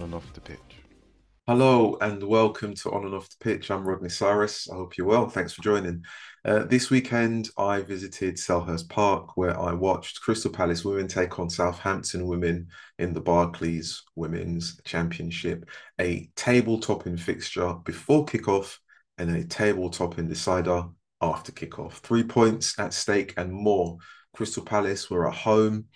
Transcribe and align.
on 0.00 0.04
and 0.04 0.14
off 0.14 0.32
the 0.32 0.40
pitch. 0.40 0.58
Hello 1.46 1.98
and 2.00 2.22
welcome 2.22 2.74
to 2.74 2.90
On 2.90 3.04
and 3.04 3.14
Off 3.14 3.28
the 3.28 3.44
Pitch. 3.44 3.70
I'm 3.70 3.86
Rodney 3.86 4.08
Cyrus. 4.08 4.68
I 4.70 4.76
hope 4.76 4.96
you're 4.96 5.06
well. 5.06 5.28
Thanks 5.28 5.52
for 5.52 5.62
joining. 5.62 6.04
Uh, 6.44 6.60
this 6.64 6.90
weekend, 6.90 7.50
I 7.58 7.82
visited 7.82 8.36
Selhurst 8.36 8.88
Park 8.88 9.36
where 9.36 9.58
I 9.60 9.74
watched 9.74 10.22
Crystal 10.22 10.50
Palace 10.50 10.84
women 10.84 11.06
take 11.06 11.38
on 11.38 11.50
Southampton 11.50 12.26
women 12.26 12.68
in 12.98 13.12
the 13.12 13.20
Barclays 13.20 14.02
Women's 14.14 14.80
Championship, 14.84 15.68
a 16.00 16.30
table 16.34 16.78
topping 16.78 17.18
fixture 17.18 17.74
before 17.84 18.24
kickoff 18.24 18.78
and 19.18 19.36
a 19.36 19.44
table 19.44 19.90
topping 19.90 20.28
decider 20.28 20.84
after 21.20 21.52
kickoff. 21.52 21.94
Three 21.94 22.24
points 22.24 22.78
at 22.78 22.94
stake 22.94 23.34
and 23.36 23.52
more. 23.52 23.98
Crystal 24.32 24.64
Palace 24.64 25.10
were 25.10 25.28
at 25.28 25.34
home 25.34 25.86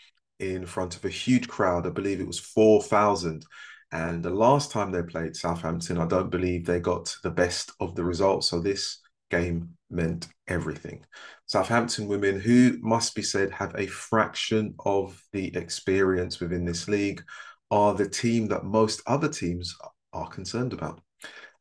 in 0.41 0.66
front 0.66 0.96
of 0.96 1.05
a 1.07 1.10
huge 1.10 1.48
crowd. 1.48 1.87
I 1.87 1.91
believe 1.91 2.21
it 2.21 2.27
was 2.27 2.41
4,000. 2.41 3.46
And 3.95 4.25
the 4.25 4.30
last 4.30 4.73
time 4.73 4.91
they 4.91 5.05
played 5.05 5.37
Southampton, 5.37 5.98
I 5.98 6.07
don't 6.07 6.29
believe 6.29 6.66
they 6.66 6.80
got 6.80 7.15
the 7.23 7.30
best 7.30 7.71
of 7.79 7.95
the 7.95 8.05
results. 8.05 8.48
So 8.48 8.61
this 8.61 8.98
game 9.30 9.77
meant 9.89 10.27
everything. 10.48 11.05
Southampton 11.47 12.09
women, 12.09 12.41
who 12.41 12.77
must 12.83 13.15
be 13.15 13.23
said 13.23 13.52
have 13.52 13.73
a 13.77 13.87
fraction 13.87 14.75
of 14.85 15.23
the 15.33 15.55
experience 15.57 16.41
within 16.41 16.65
this 16.65 16.88
league, 16.88 17.23
are 17.71 17.95
the 17.95 18.09
team 18.09 18.49
that 18.49 18.65
most 18.65 19.01
other 19.07 19.29
teams 19.29 19.77
are 20.13 20.29
concerned 20.29 20.73
about. 20.73 21.01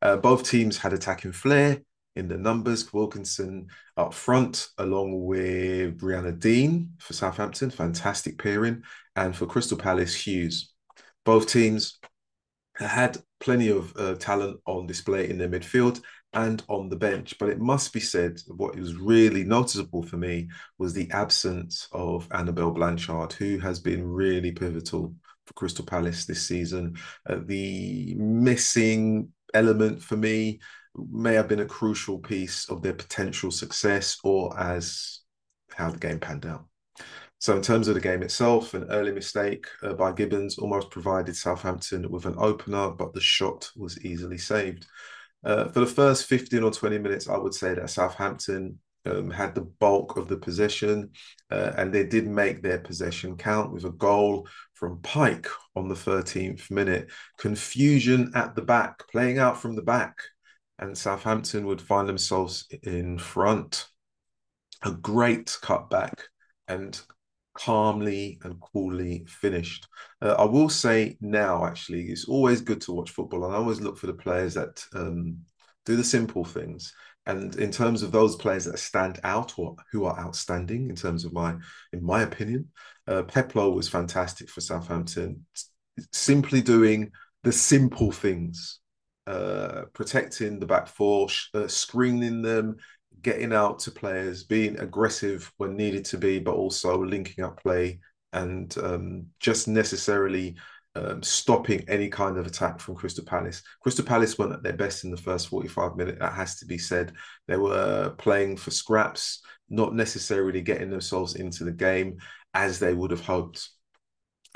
Uh, 0.02 0.16
both 0.16 0.42
teams 0.42 0.76
had 0.76 0.92
attacking 0.92 1.30
flair 1.30 1.80
in 2.16 2.26
the 2.26 2.36
numbers. 2.36 2.92
Wilkinson 2.92 3.68
up 3.96 4.12
front, 4.12 4.66
along 4.78 5.24
with 5.24 6.00
Rianna 6.00 6.36
Dean 6.40 6.94
for 6.98 7.12
Southampton, 7.12 7.70
fantastic 7.70 8.38
pairing, 8.38 8.82
and 9.14 9.36
for 9.36 9.46
Crystal 9.46 9.78
Palace, 9.78 10.16
Hughes. 10.16 10.72
Both 11.24 11.46
teams 11.46 12.00
had 12.76 13.18
plenty 13.40 13.68
of 13.68 13.94
uh, 13.96 14.14
talent 14.16 14.58
on 14.66 14.86
display 14.86 15.28
in 15.28 15.38
their 15.38 15.48
midfield 15.48 16.00
and 16.32 16.62
on 16.68 16.88
the 16.88 16.96
bench. 16.96 17.34
But 17.38 17.50
it 17.50 17.60
must 17.60 17.92
be 17.92 18.00
said, 18.00 18.40
what 18.48 18.76
was 18.76 18.96
really 18.96 19.44
noticeable 19.44 20.02
for 20.02 20.16
me 20.16 20.48
was 20.78 20.92
the 20.92 21.10
absence 21.12 21.88
of 21.92 22.28
Annabel 22.32 22.72
Blanchard, 22.72 23.32
who 23.32 23.58
has 23.58 23.78
been 23.78 24.06
really 24.06 24.52
pivotal 24.52 25.14
for 25.46 25.54
Crystal 25.54 25.84
Palace 25.84 26.24
this 26.24 26.46
season. 26.46 26.96
Uh, 27.28 27.38
the 27.44 28.14
missing 28.16 29.28
element 29.52 30.02
for 30.02 30.16
me 30.16 30.60
may 30.96 31.34
have 31.34 31.48
been 31.48 31.60
a 31.60 31.66
crucial 31.66 32.18
piece 32.18 32.68
of 32.68 32.82
their 32.82 32.94
potential 32.94 33.50
success 33.50 34.18
or 34.24 34.58
as 34.58 35.20
how 35.74 35.90
the 35.90 35.98
game 35.98 36.18
panned 36.20 36.46
out. 36.46 36.66
So, 37.44 37.54
in 37.54 37.60
terms 37.60 37.88
of 37.88 37.94
the 37.94 38.00
game 38.00 38.22
itself, 38.22 38.72
an 38.72 38.84
early 38.84 39.12
mistake 39.12 39.66
uh, 39.82 39.92
by 39.92 40.12
Gibbons 40.12 40.56
almost 40.56 40.90
provided 40.90 41.36
Southampton 41.36 42.10
with 42.10 42.24
an 42.24 42.36
opener, 42.38 42.88
but 42.88 43.12
the 43.12 43.20
shot 43.20 43.70
was 43.76 44.02
easily 44.02 44.38
saved. 44.38 44.86
Uh, 45.44 45.68
for 45.68 45.80
the 45.80 45.86
first 45.86 46.24
15 46.24 46.62
or 46.62 46.70
20 46.70 46.96
minutes, 46.96 47.28
I 47.28 47.36
would 47.36 47.52
say 47.52 47.74
that 47.74 47.90
Southampton 47.90 48.78
um, 49.04 49.30
had 49.30 49.54
the 49.54 49.60
bulk 49.60 50.16
of 50.16 50.26
the 50.26 50.38
possession 50.38 51.10
uh, 51.50 51.72
and 51.76 51.92
they 51.92 52.04
did 52.04 52.26
make 52.26 52.62
their 52.62 52.78
possession 52.78 53.36
count 53.36 53.74
with 53.74 53.84
a 53.84 53.90
goal 53.90 54.48
from 54.72 55.02
Pike 55.02 55.48
on 55.76 55.86
the 55.86 55.94
13th 55.94 56.70
minute. 56.70 57.10
Confusion 57.36 58.32
at 58.34 58.54
the 58.54 58.62
back, 58.62 59.06
playing 59.12 59.38
out 59.38 59.60
from 59.60 59.76
the 59.76 59.82
back, 59.82 60.16
and 60.78 60.96
Southampton 60.96 61.66
would 61.66 61.82
find 61.82 62.08
themselves 62.08 62.66
in 62.84 63.18
front. 63.18 63.86
A 64.82 64.92
great 64.92 65.58
cutback 65.62 66.20
and 66.68 66.98
calmly 67.54 68.38
and 68.42 68.60
coolly 68.60 69.24
finished. 69.28 69.86
Uh, 70.20 70.34
I 70.38 70.44
will 70.44 70.68
say 70.68 71.16
now, 71.20 71.64
actually, 71.64 72.04
it's 72.10 72.28
always 72.28 72.60
good 72.60 72.80
to 72.82 72.92
watch 72.92 73.10
football, 73.10 73.44
and 73.44 73.54
I 73.54 73.58
always 73.58 73.80
look 73.80 73.96
for 73.96 74.06
the 74.06 74.14
players 74.14 74.54
that 74.54 74.84
um, 74.94 75.38
do 75.86 75.96
the 75.96 76.04
simple 76.04 76.44
things. 76.44 76.92
And 77.26 77.56
in 77.56 77.70
terms 77.70 78.02
of 78.02 78.12
those 78.12 78.36
players 78.36 78.66
that 78.66 78.78
stand 78.78 79.18
out 79.24 79.58
or 79.58 79.76
who 79.92 80.04
are 80.04 80.18
outstanding, 80.18 80.90
in 80.90 80.96
terms 80.96 81.24
of 81.24 81.32
my, 81.32 81.54
in 81.92 82.04
my 82.04 82.22
opinion, 82.22 82.68
uh, 83.06 83.22
Peplo 83.22 83.74
was 83.74 83.88
fantastic 83.88 84.50
for 84.50 84.60
Southampton. 84.60 85.46
Simply 86.12 86.60
doing 86.60 87.12
the 87.42 87.52
simple 87.52 88.12
things, 88.12 88.80
uh, 89.26 89.84
protecting 89.94 90.58
the 90.58 90.66
back 90.66 90.86
four, 90.86 91.28
uh, 91.54 91.66
screening 91.66 92.42
them, 92.42 92.76
getting 93.24 93.52
out 93.52 93.80
to 93.80 93.90
players, 93.90 94.44
being 94.44 94.78
aggressive 94.78 95.50
when 95.56 95.76
needed 95.76 96.04
to 96.04 96.18
be, 96.18 96.38
but 96.38 96.54
also 96.54 97.02
linking 97.02 97.42
up 97.42 97.60
play 97.60 97.98
and 98.32 98.76
um, 98.78 99.26
just 99.40 99.66
necessarily 99.66 100.54
um, 100.94 101.22
stopping 101.22 101.84
any 101.88 102.08
kind 102.08 102.36
of 102.36 102.46
attack 102.46 102.78
from 102.78 102.94
Crystal 102.94 103.24
Palace. 103.24 103.62
Crystal 103.80 104.04
Palace 104.04 104.38
weren't 104.38 104.52
at 104.52 104.62
their 104.62 104.74
best 104.74 105.04
in 105.04 105.10
the 105.10 105.16
first 105.16 105.48
45 105.48 105.96
minutes, 105.96 106.18
that 106.20 106.34
has 106.34 106.56
to 106.58 106.66
be 106.66 106.78
said. 106.78 107.12
They 107.48 107.56
were 107.56 108.10
playing 108.18 108.58
for 108.58 108.70
scraps, 108.70 109.42
not 109.68 109.94
necessarily 109.94 110.60
getting 110.60 110.90
themselves 110.90 111.34
into 111.34 111.64
the 111.64 111.72
game 111.72 112.18
as 112.52 112.78
they 112.78 112.94
would 112.94 113.10
have 113.10 113.24
hoped. 113.24 113.68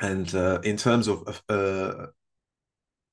And 0.01 0.33
uh, 0.35 0.61
in 0.63 0.77
terms 0.77 1.09
of 1.09 1.43
uh, 1.49 2.07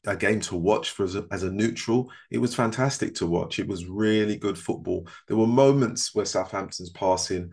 a 0.05 0.15
game 0.15 0.39
to 0.41 0.55
watch 0.55 0.91
for 0.91 1.03
as 1.03 1.15
a, 1.15 1.25
as 1.31 1.43
a, 1.43 1.51
neutral. 1.51 2.11
It 2.31 2.37
was 2.37 2.55
fantastic 2.55 3.15
to 3.15 3.25
watch. 3.25 3.59
It 3.59 3.67
was 3.67 3.85
really 3.85 4.37
good 4.37 4.57
football. 4.57 5.07
There 5.27 5.37
were 5.37 5.47
moments 5.47 6.13
where 6.13 6.25
Southampton's 6.25 6.91
passing 6.91 7.51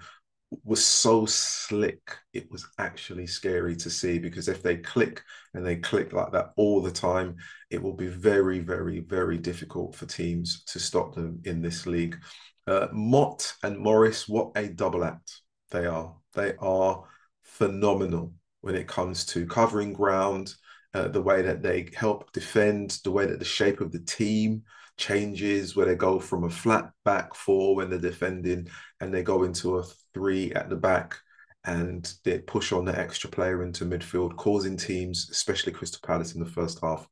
was 0.65 0.85
so 0.85 1.25
slick. 1.27 2.17
It 2.33 2.51
was 2.51 2.67
actually 2.79 3.27
scary 3.27 3.77
to 3.77 3.91
see 3.91 4.19
because 4.19 4.49
if 4.49 4.63
they 4.63 4.77
click 4.77 5.23
and 5.55 5.65
they 5.65 5.77
click 5.77 6.13
like 6.13 6.33
that 6.33 6.53
all 6.57 6.83
the 6.83 6.91
time, 6.91 7.37
it 7.71 7.83
will 7.83 7.95
be 7.95 8.09
very, 8.09 8.59
very, 8.59 9.01
very 9.01 9.39
difficult 9.39 9.95
for 9.95 10.07
teams 10.07 10.65
to 10.65 10.79
stop 10.79 11.15
them 11.15 11.41
in 11.45 11.63
this 11.63 11.87
league. 11.87 12.19
Uh, 12.67 12.89
Mott 12.93 13.55
and 13.63 13.79
Morris, 13.79 14.29
what 14.29 14.53
a 14.57 14.69
double 14.69 15.05
act 15.05 15.41
they 15.71 15.87
are. 15.87 16.15
They 16.35 16.55
are 16.59 17.05
phenomenal 17.43 18.35
when 18.61 18.75
it 18.75 18.87
comes 18.87 19.25
to 19.27 19.47
covering 19.47 19.93
ground 19.93 20.55
uh, 20.95 21.09
the 21.09 21.23
way 21.23 21.43
that 21.43 21.63
they 21.63 21.89
help 21.95 22.33
defend, 22.33 22.99
the 23.05 23.11
way 23.11 23.27
that 23.27 23.39
the 23.39 23.45
shape 23.45 23.81
of 23.81 23.93
the 23.93 24.01
team 24.01 24.63
changes, 24.97 25.75
where 25.75 25.87
they 25.87 25.95
go 25.95 26.19
from 26.19 26.45
a 26.45 26.51
flat 26.51 26.91
back 27.05 27.35
four 27.35 27.75
when 27.75 27.91
they're 27.91 27.99
defending 27.99 28.69
and 29.01 29.13
they 29.13 29.23
go 29.23 29.45
into 29.45 29.79
a 29.79 29.85
three 30.15 30.53
at 30.53 30.69
the 30.69 30.77
back 30.77 31.17
and 31.65 32.15
they 32.25 32.39
push 32.41 32.73
on 32.73 32.85
the 32.85 32.99
extra 32.99 33.31
player 33.31 33.63
into 33.63 33.85
midfield, 33.85 34.37
causing 34.37 34.77
teams, 34.77 35.29
especially 35.31 35.73
Crystal 35.73 36.01
Palace 36.05 36.35
in 36.35 36.41
the 36.41 36.51
first 36.51 36.81
half, 36.83 37.09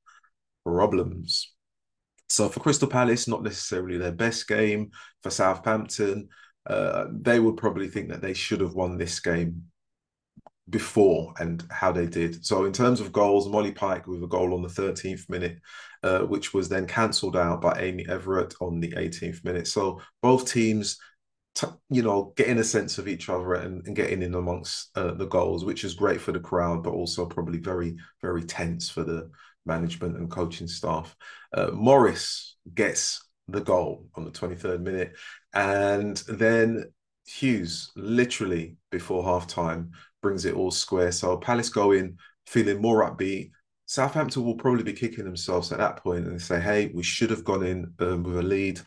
problems. 0.64 1.52
So 2.28 2.48
for 2.48 2.60
Crystal 2.60 2.88
Palace, 2.88 3.26
not 3.26 3.42
necessarily 3.42 3.96
their 3.96 4.12
best 4.12 4.46
game. 4.46 4.90
For 5.22 5.30
Southampton, 5.30 6.28
uh, 6.66 7.06
they 7.12 7.40
would 7.40 7.56
probably 7.56 7.88
think 7.88 8.10
that 8.10 8.22
they 8.22 8.34
should 8.34 8.60
have 8.60 8.74
won 8.74 8.98
this 8.98 9.20
game 9.20 9.69
before 10.68 11.32
and 11.38 11.64
how 11.70 11.90
they 11.90 12.06
did. 12.06 12.44
So 12.44 12.64
in 12.64 12.72
terms 12.72 13.00
of 13.00 13.12
goals, 13.12 13.48
Molly 13.48 13.72
Pike 13.72 14.06
with 14.06 14.22
a 14.22 14.28
goal 14.28 14.54
on 14.54 14.62
the 14.62 14.68
13th 14.68 15.28
minute, 15.28 15.58
uh, 16.02 16.20
which 16.20 16.54
was 16.54 16.68
then 16.68 16.86
cancelled 16.86 17.36
out 17.36 17.60
by 17.60 17.80
Aimee 17.80 18.06
Everett 18.08 18.54
on 18.60 18.80
the 18.80 18.92
18th 18.92 19.44
minute. 19.44 19.66
So 19.66 20.00
both 20.22 20.50
teams, 20.50 20.98
t- 21.54 21.66
you 21.88 22.02
know, 22.02 22.32
getting 22.36 22.58
a 22.58 22.64
sense 22.64 22.98
of 22.98 23.08
each 23.08 23.28
other 23.28 23.54
and, 23.54 23.86
and 23.86 23.96
getting 23.96 24.22
in 24.22 24.34
amongst 24.34 24.96
uh, 24.96 25.12
the 25.14 25.26
goals, 25.26 25.64
which 25.64 25.84
is 25.84 25.94
great 25.94 26.20
for 26.20 26.32
the 26.32 26.40
crowd, 26.40 26.84
but 26.84 26.92
also 26.92 27.26
probably 27.26 27.58
very, 27.58 27.96
very 28.22 28.44
tense 28.44 28.88
for 28.88 29.02
the 29.02 29.30
management 29.66 30.16
and 30.16 30.30
coaching 30.30 30.68
staff. 30.68 31.16
Uh, 31.52 31.70
Morris 31.72 32.56
gets 32.74 33.24
the 33.48 33.60
goal 33.60 34.06
on 34.14 34.24
the 34.24 34.30
23rd 34.30 34.80
minute. 34.80 35.16
And 35.52 36.16
then 36.28 36.92
Hughes, 37.26 37.90
literally 37.96 38.76
before 38.90 39.24
half 39.24 39.46
time, 39.46 39.92
brings 40.22 40.44
it 40.44 40.54
all 40.54 40.70
square. 40.70 41.12
So 41.12 41.36
Palace 41.36 41.68
go 41.68 41.92
in 41.92 42.18
feeling 42.46 42.80
more 42.80 43.08
upbeat. 43.08 43.50
Southampton 43.86 44.44
will 44.44 44.54
probably 44.54 44.84
be 44.84 44.92
kicking 44.92 45.24
themselves 45.24 45.72
at 45.72 45.78
that 45.78 45.96
point 45.96 46.26
and 46.26 46.40
say, 46.40 46.60
hey, 46.60 46.90
we 46.94 47.02
should 47.02 47.30
have 47.30 47.44
gone 47.44 47.64
in 47.64 47.92
um, 47.98 48.22
with 48.22 48.38
a 48.38 48.42
lead. 48.42 48.80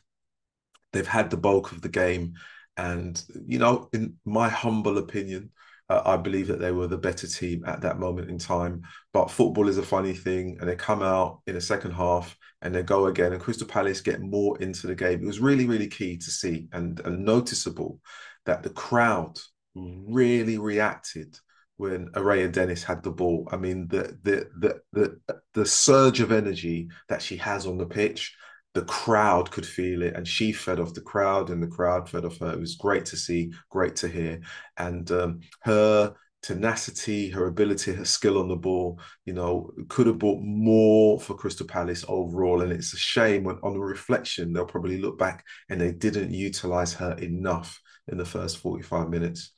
They've 0.94 1.08
had 1.08 1.30
the 1.30 1.38
bulk 1.38 1.72
of 1.72 1.82
the 1.82 1.90
game. 1.90 2.36
And, 2.78 3.22
you 3.46 3.60
know, 3.60 3.90
in 3.94 4.16
my 4.26 4.48
humble 4.48 4.98
opinion, 4.98 5.52
uh, 5.90 6.02
I 6.06 6.18
believe 6.18 6.48
that 6.48 6.60
they 6.60 6.72
were 6.72 6.88
the 6.88 6.98
better 6.98 7.28
team 7.28 7.64
at 7.66 7.82
that 7.82 8.00
moment 8.00 8.30
in 8.30 8.38
time. 8.38 8.84
But 9.12 9.30
football 9.30 9.68
is 9.68 9.78
a 9.78 9.84
funny 9.84 10.14
thing, 10.14 10.58
and 10.60 10.70
they 10.70 10.76
come 10.76 11.04
out 11.04 11.42
in 11.48 11.56
the 11.56 11.62
second 11.62 11.92
half 11.92 12.36
and 12.62 12.74
they 12.74 12.84
go 12.84 13.08
again. 13.08 13.34
And 13.34 13.42
Crystal 13.42 13.68
Palace 13.68 14.02
get 14.02 14.22
more 14.22 14.58
into 14.62 14.88
the 14.88 14.96
game. 14.96 15.22
It 15.22 15.28
was 15.28 15.42
really, 15.42 15.68
really 15.68 15.88
key 15.88 16.18
to 16.18 16.32
see 16.32 16.70
and, 16.72 17.00
and 17.02 17.26
noticeable 17.26 18.00
that 18.46 18.64
the 18.64 18.70
crowd 18.70 19.38
really 19.76 20.58
reacted 20.58 21.38
when 21.78 22.10
Araya 22.10 22.52
Dennis 22.52 22.84
had 22.84 23.04
the 23.04 23.12
ball. 23.12 23.48
I 23.52 23.58
mean, 23.58 23.88
the 23.88 24.18
the 24.24 24.50
the 24.60 24.82
the 24.92 25.40
the 25.54 25.66
surge 25.66 26.20
of 26.20 26.32
energy 26.32 26.90
that 27.10 27.22
she 27.22 27.38
has 27.38 27.66
on 27.66 27.78
the 27.78 27.86
pitch, 27.86 28.36
the 28.74 28.86
crowd 28.86 29.52
could 29.52 29.66
feel 29.66 30.02
it, 30.04 30.16
and 30.16 30.28
she 30.28 30.52
fed 30.52 30.80
off 30.80 30.94
the 30.94 31.02
crowd, 31.02 31.50
and 31.50 31.62
the 31.62 31.68
crowd 31.68 32.10
fed 32.10 32.26
off 32.26 32.40
her. 32.40 32.54
It 32.54 32.60
was 32.60 32.76
great 32.76 33.06
to 33.08 33.18
see, 33.18 33.52
great 33.70 33.96
to 33.98 34.08
hear, 34.08 34.42
and 34.78 35.10
um, 35.12 35.42
her 35.62 36.16
tenacity, 36.44 37.30
her 37.30 37.48
ability, 37.48 37.94
her 37.94 38.06
skill 38.06 38.38
on 38.38 38.50
the 38.50 38.56
ball, 38.56 39.00
you 39.26 39.34
know, 39.34 39.72
could 39.88 40.06
have 40.08 40.20
brought 40.20 40.42
more 40.44 41.20
for 41.20 41.36
Crystal 41.36 41.66
Palace 41.66 42.04
overall. 42.08 42.62
And 42.62 42.72
it's 42.72 42.94
a 42.94 42.98
shame 42.98 43.46
when 43.46 43.56
on 43.64 43.80
reflection, 43.80 44.52
they'll 44.52 44.66
probably 44.66 45.00
look 45.00 45.18
back 45.18 45.46
and 45.70 45.80
they 45.80 45.94
didn't 45.94 46.32
utilize 46.34 46.94
her 46.96 47.14
enough 47.14 47.80
in 48.10 48.18
the 48.18 48.26
first 48.26 48.58
45 48.58 49.10
minutes. 49.10 49.54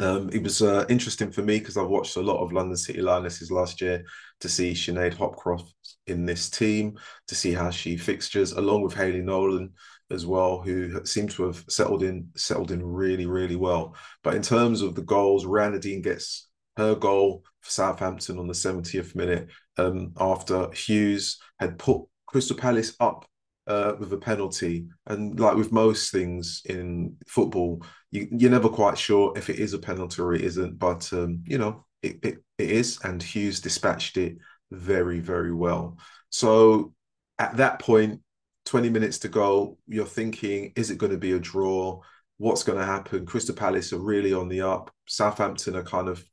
Um, 0.00 0.28
it 0.32 0.42
was 0.42 0.60
uh, 0.60 0.84
interesting 0.88 1.30
for 1.30 1.42
me 1.42 1.58
because 1.58 1.76
I've 1.76 1.88
watched 1.88 2.16
a 2.16 2.20
lot 2.20 2.42
of 2.42 2.52
London 2.52 2.76
City 2.76 3.00
Lionesses 3.00 3.50
last 3.50 3.80
year 3.80 4.04
to 4.40 4.48
see 4.48 4.72
Sinead 4.72 5.14
Hopcroft 5.14 5.70
in 6.06 6.26
this 6.26 6.50
team, 6.50 6.98
to 7.28 7.34
see 7.34 7.52
how 7.52 7.70
she 7.70 7.96
fixtures, 7.96 8.52
along 8.52 8.82
with 8.82 8.94
Hayley 8.94 9.22
Nolan 9.22 9.72
as 10.10 10.26
well, 10.26 10.60
who 10.60 11.04
seem 11.06 11.28
to 11.28 11.44
have 11.44 11.64
settled 11.68 12.02
in 12.02 12.28
settled 12.36 12.72
in 12.72 12.84
really, 12.84 13.26
really 13.26 13.56
well. 13.56 13.94
But 14.22 14.34
in 14.34 14.42
terms 14.42 14.82
of 14.82 14.94
the 14.94 15.02
goals, 15.02 15.46
Rhiannon 15.46 16.02
gets 16.02 16.48
her 16.76 16.94
goal 16.94 17.44
for 17.60 17.70
Southampton 17.70 18.38
on 18.38 18.48
the 18.48 18.52
70th 18.52 19.14
minute 19.14 19.48
um, 19.78 20.12
after 20.18 20.70
Hughes 20.72 21.38
had 21.60 21.78
put 21.78 22.02
Crystal 22.26 22.56
Palace 22.56 22.96
up 22.98 23.26
uh, 23.66 23.94
with 23.98 24.12
a 24.12 24.16
penalty. 24.16 24.86
And 25.06 25.38
like 25.38 25.56
with 25.56 25.72
most 25.72 26.12
things 26.12 26.62
in 26.66 27.16
football, 27.26 27.84
you, 28.10 28.28
you're 28.30 28.50
never 28.50 28.68
quite 28.68 28.98
sure 28.98 29.32
if 29.36 29.50
it 29.50 29.58
is 29.58 29.74
a 29.74 29.78
penalty 29.78 30.22
or 30.22 30.34
it 30.34 30.42
isn't. 30.42 30.78
But, 30.78 31.10
um, 31.12 31.42
you 31.46 31.58
know, 31.58 31.84
it, 32.02 32.18
it, 32.22 32.38
it 32.58 32.70
is. 32.70 32.98
And 33.04 33.22
Hughes 33.22 33.60
dispatched 33.60 34.16
it 34.16 34.36
very, 34.70 35.20
very 35.20 35.52
well. 35.52 35.98
So 36.30 36.92
at 37.38 37.56
that 37.56 37.78
point, 37.78 38.20
20 38.66 38.90
minutes 38.90 39.18
to 39.20 39.28
go, 39.28 39.78
you're 39.86 40.06
thinking, 40.06 40.72
is 40.76 40.90
it 40.90 40.98
going 40.98 41.12
to 41.12 41.18
be 41.18 41.32
a 41.32 41.38
draw? 41.38 42.00
What's 42.38 42.62
going 42.62 42.78
to 42.78 42.84
happen? 42.84 43.26
Crystal 43.26 43.54
Palace 43.54 43.92
are 43.92 43.98
really 43.98 44.32
on 44.32 44.48
the 44.48 44.62
up. 44.62 44.90
Southampton 45.06 45.76
are 45.76 45.82
kind 45.82 46.08
of 46.08 46.24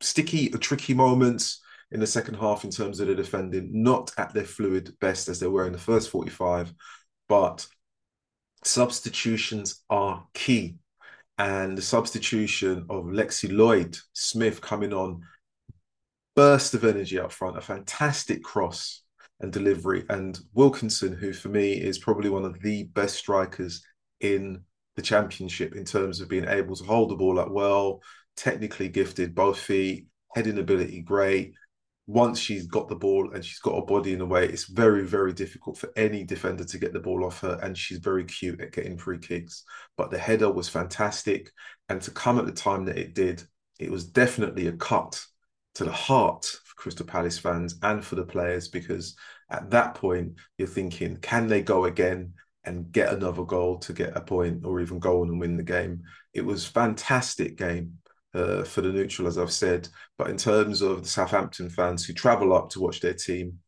sticky, 0.00 0.48
tricky 0.50 0.94
moments 0.94 1.60
in 1.90 2.00
the 2.00 2.06
second 2.06 2.34
half 2.34 2.64
in 2.64 2.70
terms 2.70 3.00
of 3.00 3.08
the 3.08 3.14
defending, 3.14 3.70
not 3.72 4.12
at 4.18 4.34
their 4.34 4.44
fluid 4.44 4.94
best 5.00 5.28
as 5.28 5.40
they 5.40 5.46
were 5.46 5.66
in 5.66 5.72
the 5.72 5.78
first 5.78 6.10
45, 6.10 6.72
but 7.28 7.66
substitutions 8.64 9.82
are 9.88 10.26
key. 10.34 10.76
And 11.38 11.78
the 11.78 11.82
substitution 11.82 12.86
of 12.90 13.04
Lexi 13.04 13.50
Lloyd 13.50 13.96
Smith 14.12 14.60
coming 14.60 14.92
on, 14.92 15.22
burst 16.34 16.74
of 16.74 16.84
energy 16.84 17.18
up 17.18 17.32
front, 17.32 17.56
a 17.56 17.60
fantastic 17.60 18.42
cross 18.42 19.02
and 19.40 19.52
delivery. 19.52 20.04
And 20.08 20.38
Wilkinson, 20.52 21.12
who 21.12 21.32
for 21.32 21.48
me 21.48 21.72
is 21.72 21.98
probably 21.98 22.28
one 22.28 22.44
of 22.44 22.60
the 22.60 22.84
best 22.84 23.16
strikers 23.16 23.82
in 24.20 24.62
the 24.96 25.02
championship 25.02 25.76
in 25.76 25.84
terms 25.84 26.20
of 26.20 26.28
being 26.28 26.46
able 26.46 26.74
to 26.74 26.84
hold 26.84 27.10
the 27.10 27.16
ball 27.16 27.38
up 27.38 27.50
well, 27.50 28.02
technically 28.36 28.88
gifted, 28.88 29.34
both 29.34 29.58
feet, 29.58 30.06
heading 30.34 30.58
ability 30.58 31.02
great, 31.02 31.54
once 32.08 32.38
she's 32.38 32.66
got 32.66 32.88
the 32.88 32.96
ball 32.96 33.30
and 33.34 33.44
she's 33.44 33.58
got 33.58 33.76
a 33.76 33.84
body 33.84 34.14
in 34.14 34.18
the 34.18 34.26
way, 34.26 34.46
it's 34.46 34.64
very, 34.64 35.04
very 35.04 35.30
difficult 35.30 35.76
for 35.76 35.92
any 35.94 36.24
defender 36.24 36.64
to 36.64 36.78
get 36.78 36.94
the 36.94 36.98
ball 36.98 37.22
off 37.22 37.40
her. 37.40 37.60
And 37.62 37.76
she's 37.76 37.98
very 37.98 38.24
cute 38.24 38.62
at 38.62 38.72
getting 38.72 38.96
free 38.96 39.18
kicks. 39.18 39.62
But 39.98 40.10
the 40.10 40.16
header 40.16 40.50
was 40.50 40.70
fantastic. 40.70 41.50
And 41.90 42.00
to 42.00 42.10
come 42.10 42.38
at 42.38 42.46
the 42.46 42.52
time 42.52 42.86
that 42.86 42.96
it 42.96 43.14
did, 43.14 43.42
it 43.78 43.90
was 43.90 44.06
definitely 44.06 44.68
a 44.68 44.72
cut 44.72 45.22
to 45.74 45.84
the 45.84 45.92
heart 45.92 46.46
for 46.46 46.76
Crystal 46.76 47.04
Palace 47.04 47.38
fans 47.38 47.78
and 47.82 48.02
for 48.02 48.14
the 48.14 48.24
players, 48.24 48.68
because 48.68 49.14
at 49.50 49.70
that 49.70 49.94
point, 49.94 50.32
you're 50.56 50.66
thinking, 50.66 51.18
can 51.18 51.46
they 51.46 51.60
go 51.60 51.84
again 51.84 52.32
and 52.64 52.90
get 52.90 53.12
another 53.12 53.44
goal 53.44 53.78
to 53.80 53.92
get 53.92 54.16
a 54.16 54.20
point 54.22 54.64
or 54.64 54.80
even 54.80 54.98
go 54.98 55.20
on 55.20 55.28
and 55.28 55.38
win 55.38 55.58
the 55.58 55.62
game? 55.62 56.04
It 56.32 56.46
was 56.46 56.64
fantastic 56.64 57.58
game 57.58 57.98
uh, 58.34 58.64
for 58.64 58.80
the 58.80 58.92
neutral, 58.92 59.28
as 59.28 59.38
I've 59.38 59.52
said. 59.52 59.88
But 60.16 60.30
in 60.30 60.36
terms 60.36 60.82
of 60.82 61.02
the 61.02 61.08
Southampton 61.08 61.70
fans 61.70 62.04
who 62.04 62.12
travel 62.12 62.52
up 62.52 62.70
to 62.70 62.80
watch 62.80 63.00
their 63.00 63.14
team, 63.14 63.60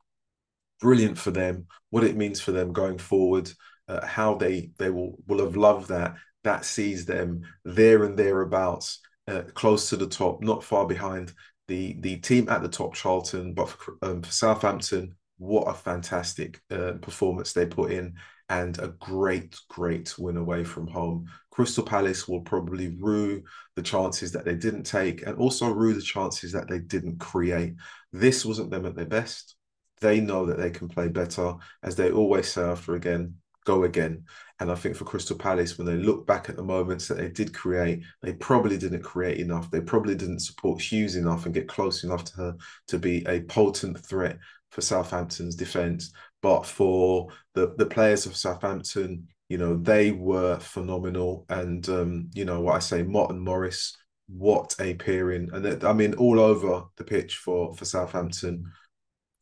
brilliant 0.81 1.19
for 1.19 1.31
them. 1.31 1.67
What 1.91 2.05
it 2.05 2.17
means 2.17 2.41
for 2.41 2.53
them 2.53 2.73
going 2.73 2.99
forward, 2.99 3.51
uh, 3.89 4.05
how 4.07 4.35
they 4.35 4.71
they 4.79 4.91
will 4.91 5.19
will 5.27 5.45
have 5.45 5.57
loved 5.57 5.89
that. 5.89 6.17
That 6.43 6.65
sees 6.65 7.05
them 7.05 7.43
there 7.65 8.05
and 8.05 8.19
thereabouts, 8.19 9.01
uh, 9.29 9.43
close 9.55 9.91
to 9.91 9.97
the 9.97 10.07
top, 10.07 10.43
not 10.43 10.65
far 10.65 10.87
behind 10.87 11.33
the 11.69 11.97
the 12.01 12.17
team 12.17 12.49
at 12.49 12.63
the 12.63 12.69
top, 12.69 12.95
Charlton. 12.95 13.55
But 13.55 13.69
for, 13.69 13.97
um, 14.03 14.23
for 14.23 14.33
Southampton, 14.33 15.17
what 15.39 15.69
a 15.69 15.75
fantastic 15.75 16.61
uh, 16.71 16.93
performance 17.01 17.53
they 17.53 17.67
put 17.67 17.93
in 17.93 18.15
and 18.51 18.79
a 18.81 18.89
great, 18.99 19.57
great 19.69 20.13
win 20.19 20.37
away 20.37 20.65
from 20.65 20.89
home. 20.89 21.25
Crystal 21.51 21.85
Palace 21.85 22.27
will 22.27 22.41
probably 22.41 22.97
rue 22.99 23.43
the 23.77 23.83
chances 23.83 24.33
that 24.33 24.45
they 24.45 24.57
didn't 24.57 24.83
take 24.83 25.25
and 25.25 25.39
also 25.39 25.71
rue 25.71 25.95
the 25.95 26.03
chances 26.03 26.51
that 26.53 26.69
they 26.69 26.81
didn't 26.81 27.19
create. 27.21 27.75
This 28.13 28.45
wasn't 28.45 28.71
them 28.71 28.87
at 28.87 28.97
their 28.97 29.07
best. 29.07 29.55
They 30.01 30.21
know 30.21 30.47
that 30.47 30.59
they 30.59 30.71
can 30.71 30.89
play 30.89 31.07
better, 31.07 31.55
as 31.85 31.95
they 31.95 32.11
always 32.11 32.51
say 32.53 32.63
after 32.63 32.97
again, 32.97 33.37
go 33.65 33.85
again. 33.85 34.25
And 34.59 34.71
I 34.71 34.75
think 34.75 34.97
for 34.97 35.05
Crystal 35.05 35.37
Palace, 35.37 35.79
when 35.79 35.87
they 35.87 35.95
look 35.95 36.27
back 36.27 36.49
at 36.49 36.57
the 36.57 36.63
moments 36.63 37.07
that 37.07 37.19
they 37.19 37.29
did 37.29 37.55
create, 37.55 38.03
they 38.21 38.33
probably 38.33 38.77
didn't 38.77 39.03
create 39.03 39.39
enough. 39.39 39.71
They 39.71 39.81
probably 39.81 40.17
didn't 40.17 40.41
support 40.41 40.81
Hughes 40.81 41.15
enough 41.15 41.45
and 41.45 41.55
get 41.55 41.69
close 41.69 42.03
enough 42.03 42.25
to 42.25 42.37
her 42.37 42.57
to 42.89 42.99
be 42.99 43.25
a 43.29 43.43
potent 43.43 44.05
threat 44.05 44.39
for 44.71 44.81
Southampton's 44.81 45.57
defence. 45.57 46.13
But 46.43 46.65
for 46.65 47.29
the 47.55 47.75
the 47.77 47.87
players 47.87 48.27
of 48.27 48.37
Southampton, 48.37 49.29
you 49.49 49.59
know, 49.59 49.77
they 49.77 50.13
were 50.13 50.59
phenomenal. 50.59 51.45
And 51.49 51.87
um, 51.89 52.31
you 52.33 52.45
know 52.45 52.61
what 52.61 52.77
I 52.77 52.79
say, 52.79 53.03
Mott 53.03 53.31
and 53.31 53.43
Morris, 53.43 53.97
what 54.29 54.75
a 54.81 54.95
pairing! 54.95 55.51
And 55.53 55.85
I 55.85 55.93
mean, 55.93 56.15
all 56.15 56.41
over 56.41 56.85
the 56.97 57.05
pitch 57.05 57.37
for 57.37 57.75
for 57.75 57.85
Southampton, 57.85 58.65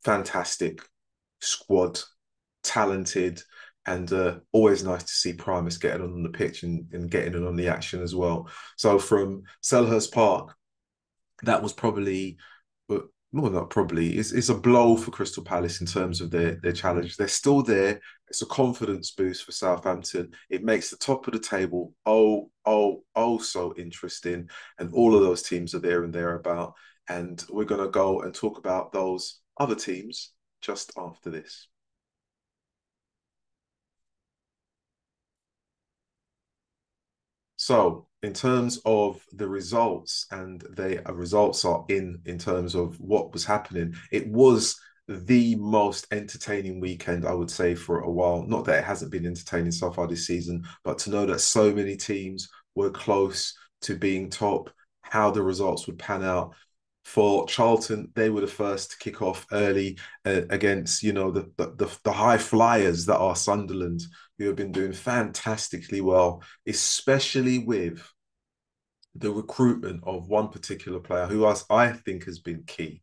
fantastic 0.04 0.80
squad, 1.40 2.00
talented. 2.62 3.42
And 3.86 4.12
uh, 4.12 4.40
always 4.52 4.84
nice 4.84 5.04
to 5.04 5.12
see 5.12 5.32
Primus 5.32 5.78
getting 5.78 6.02
on 6.02 6.22
the 6.22 6.28
pitch 6.28 6.62
and, 6.62 6.92
and 6.92 7.10
getting 7.10 7.32
in 7.32 7.46
on 7.46 7.56
the 7.56 7.68
action 7.68 8.02
as 8.02 8.14
well. 8.14 8.50
So 8.76 8.98
from 8.98 9.44
Selhurst 9.62 10.12
Park, 10.12 10.54
that 11.42 11.62
was 11.62 11.72
probably 11.72 12.36
well, 13.32 13.50
not 13.52 13.70
probably. 13.70 14.16
It's, 14.16 14.32
it's 14.32 14.48
a 14.48 14.54
blow 14.54 14.96
for 14.96 15.10
Crystal 15.10 15.44
Palace 15.44 15.80
in 15.80 15.86
terms 15.86 16.20
of 16.20 16.30
their, 16.30 16.56
their 16.62 16.72
challenge. 16.72 17.16
They're 17.16 17.28
still 17.28 17.62
there. 17.62 18.00
It's 18.28 18.42
a 18.42 18.46
confidence 18.46 19.10
boost 19.10 19.44
for 19.44 19.52
Southampton. 19.52 20.32
It 20.48 20.64
makes 20.64 20.90
the 20.90 20.96
top 20.96 21.26
of 21.26 21.34
the 21.34 21.38
table 21.38 21.92
oh, 22.06 22.50
oh, 22.64 23.04
oh 23.14 23.38
so 23.38 23.74
interesting. 23.76 24.48
And 24.78 24.92
all 24.94 25.14
of 25.14 25.22
those 25.22 25.42
teams 25.42 25.74
are 25.74 25.78
there 25.78 26.04
and 26.04 26.12
thereabout. 26.12 26.72
And 27.08 27.44
we're 27.50 27.64
going 27.64 27.84
to 27.84 27.90
go 27.90 28.22
and 28.22 28.34
talk 28.34 28.58
about 28.58 28.92
those 28.92 29.40
other 29.58 29.74
teams 29.74 30.32
just 30.62 30.92
after 30.96 31.30
this. 31.30 31.68
So 37.56 38.07
in 38.22 38.32
terms 38.32 38.80
of 38.84 39.20
the 39.32 39.48
results, 39.48 40.26
and 40.30 40.60
the 40.70 41.02
results 41.12 41.64
are 41.64 41.84
in 41.88 42.20
in 42.26 42.38
terms 42.38 42.74
of 42.74 42.98
what 43.00 43.32
was 43.32 43.44
happening. 43.44 43.94
It 44.10 44.28
was 44.28 44.78
the 45.06 45.54
most 45.56 46.06
entertaining 46.10 46.80
weekend, 46.80 47.24
I 47.24 47.32
would 47.32 47.50
say, 47.50 47.74
for 47.74 48.00
a 48.00 48.10
while. 48.10 48.42
Not 48.42 48.64
that 48.66 48.80
it 48.80 48.84
hasn't 48.84 49.12
been 49.12 49.26
entertaining 49.26 49.72
so 49.72 49.90
far 49.90 50.06
this 50.06 50.26
season, 50.26 50.64
but 50.84 50.98
to 50.98 51.10
know 51.10 51.26
that 51.26 51.40
so 51.40 51.72
many 51.72 51.96
teams 51.96 52.48
were 52.74 52.90
close 52.90 53.56
to 53.82 53.96
being 53.96 54.28
top, 54.28 54.70
how 55.02 55.30
the 55.30 55.42
results 55.42 55.86
would 55.86 55.98
pan 55.98 56.22
out. 56.22 56.54
For 57.04 57.46
Charlton, 57.46 58.12
they 58.14 58.28
were 58.28 58.42
the 58.42 58.46
first 58.46 58.90
to 58.90 58.98
kick 58.98 59.22
off 59.22 59.46
early 59.50 59.96
uh, 60.26 60.42
against, 60.50 61.02
you 61.02 61.14
know, 61.14 61.30
the, 61.30 61.50
the 61.56 61.90
the 62.04 62.12
high 62.12 62.36
flyers 62.36 63.06
that 63.06 63.16
are 63.16 63.34
Sunderland, 63.34 64.02
who 64.38 64.46
have 64.46 64.56
been 64.56 64.72
doing 64.72 64.92
fantastically 64.92 66.00
well, 66.00 66.42
especially 66.66 67.58
with 67.58 68.02
the 69.14 69.30
recruitment 69.30 70.02
of 70.04 70.28
one 70.28 70.48
particular 70.48 71.00
player 71.00 71.26
who 71.26 71.44
I, 71.44 71.56
I 71.70 71.92
think 71.92 72.24
has 72.24 72.38
been 72.38 72.62
key. 72.66 73.02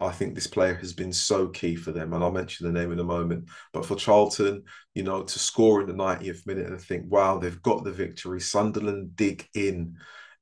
I 0.00 0.10
think 0.12 0.34
this 0.34 0.46
player 0.46 0.74
has 0.74 0.94
been 0.94 1.12
so 1.12 1.48
key 1.48 1.76
for 1.76 1.92
them, 1.92 2.12
and 2.12 2.24
I'll 2.24 2.30
mention 2.30 2.66
the 2.66 2.78
name 2.78 2.90
in 2.90 2.98
a 3.00 3.04
moment. 3.04 3.50
But 3.72 3.84
for 3.84 3.96
Charlton, 3.96 4.62
you 4.94 5.02
know, 5.02 5.22
to 5.22 5.38
score 5.38 5.82
in 5.82 5.86
the 5.86 5.92
90th 5.92 6.46
minute 6.46 6.66
and 6.66 6.80
think, 6.80 7.04
wow, 7.08 7.38
they've 7.38 7.60
got 7.62 7.84
the 7.84 7.92
victory. 7.92 8.40
Sunderland 8.40 9.14
dig 9.16 9.46
in, 9.54 9.96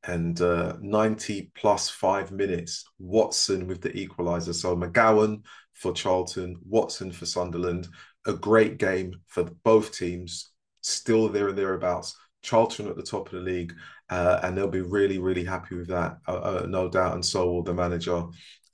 and 0.05 0.41
uh, 0.41 0.77
90 0.81 1.51
plus 1.57 1.89
five 1.89 2.31
minutes. 2.31 2.85
Watson 2.99 3.67
with 3.67 3.81
the 3.81 3.91
equaliser. 3.91 4.55
So 4.55 4.77
McGowan 4.77 5.43
for 5.75 5.93
Charlton, 5.93 6.57
Watson 6.65 7.11
for 7.11 7.27
Sunderland 7.27 7.89
a 8.29 8.35
great 8.35 8.79
game 8.79 9.15
for 9.27 9.45
both 9.65 9.97
teams, 9.97 10.53
still 10.83 11.29
there 11.29 11.49
and 11.49 11.59
thereabouts. 11.59 12.15
Charlton 12.43 12.89
at 12.89 12.97
the 12.97 13.03
top 13.03 13.27
of 13.27 13.33
the 13.33 13.41
league, 13.41 13.75
uh, 14.11 14.41
and 14.43 14.57
they'll 14.57 14.69
be 14.69 14.81
really, 14.81 15.19
really 15.19 15.45
happy 15.45 15.77
with 15.77 15.89
that, 15.89 16.19
uh, 16.29 16.37
uh, 16.37 16.67
no 16.69 16.89
doubt. 16.89 17.15
And 17.15 17.25
so 17.25 17.51
will 17.51 17.63
the 17.63 17.75
manager, 17.75 18.25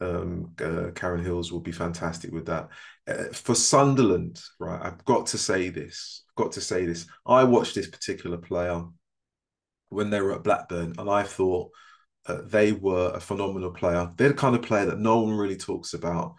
um, 0.01 0.53
uh, 0.63 0.91
Karen 0.95 1.25
Hills, 1.25 1.51
will 1.51 1.61
be 1.61 1.73
fantastic 1.73 2.31
with 2.31 2.47
that. 2.47 2.69
Uh, 3.07 3.25
for 3.33 3.55
Sunderland, 3.55 4.41
right, 4.59 4.81
I've 4.83 5.05
got 5.05 5.27
to 5.29 5.39
say 5.39 5.71
this. 5.71 6.25
I've 6.31 6.45
got 6.45 6.53
to 6.53 6.61
say 6.61 6.85
this. 6.85 7.07
I 7.27 7.45
watched 7.45 7.75
this 7.75 7.89
particular 7.89 8.37
player 8.37 8.85
when 9.89 10.11
they 10.11 10.21
were 10.21 10.35
at 10.35 10.45
Blackburn, 10.45 10.95
and 10.99 11.09
I 11.11 11.23
thought 11.23 11.71
uh, 12.27 12.43
they 12.45 12.73
were 12.73 13.13
a 13.15 13.21
phenomenal 13.21 13.71
player. 13.71 14.11
They're 14.17 14.29
the 14.29 14.35
kind 14.35 14.55
of 14.55 14.63
player 14.63 14.87
that 14.87 14.99
no 14.99 15.21
one 15.21 15.37
really 15.37 15.57
talks 15.57 15.95
about. 15.95 16.35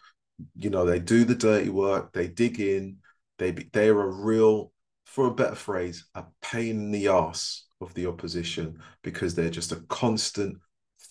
You 0.56 0.70
know, 0.70 0.86
they 0.86 1.00
do 1.00 1.24
the 1.24 1.36
dirty 1.36 1.70
work, 1.70 2.12
they 2.14 2.28
dig 2.28 2.60
in, 2.60 2.98
they 3.38 3.52
they're 3.52 4.00
a 4.00 4.08
real, 4.08 4.72
for 5.06 5.28
a 5.28 5.34
better 5.34 5.56
phrase, 5.56 6.06
a 6.16 6.26
pain 6.42 6.70
in 6.82 6.92
the 6.92 7.08
ass 7.08 7.66
of 7.82 7.94
the 7.94 8.08
opposition 8.08 8.80
because 9.04 9.36
they're 9.36 9.50
just 9.50 9.72
a 9.72 9.84
constant 9.90 10.58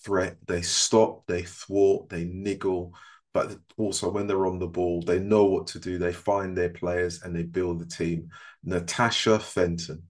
threat. 0.03 0.37
They 0.47 0.61
stop, 0.61 1.25
they 1.27 1.43
thwart, 1.43 2.09
they 2.09 2.25
niggle, 2.25 2.93
but 3.33 3.57
also 3.77 4.09
when 4.09 4.27
they're 4.27 4.47
on 4.47 4.59
the 4.59 4.67
ball, 4.67 5.01
they 5.01 5.19
know 5.19 5.45
what 5.45 5.67
to 5.67 5.79
do. 5.79 5.97
They 5.97 6.13
find 6.13 6.55
their 6.55 6.69
players 6.69 7.21
and 7.21 7.35
they 7.35 7.43
build 7.43 7.79
the 7.79 7.85
team. 7.85 8.29
Natasha 8.63 9.39
Fenton. 9.39 10.03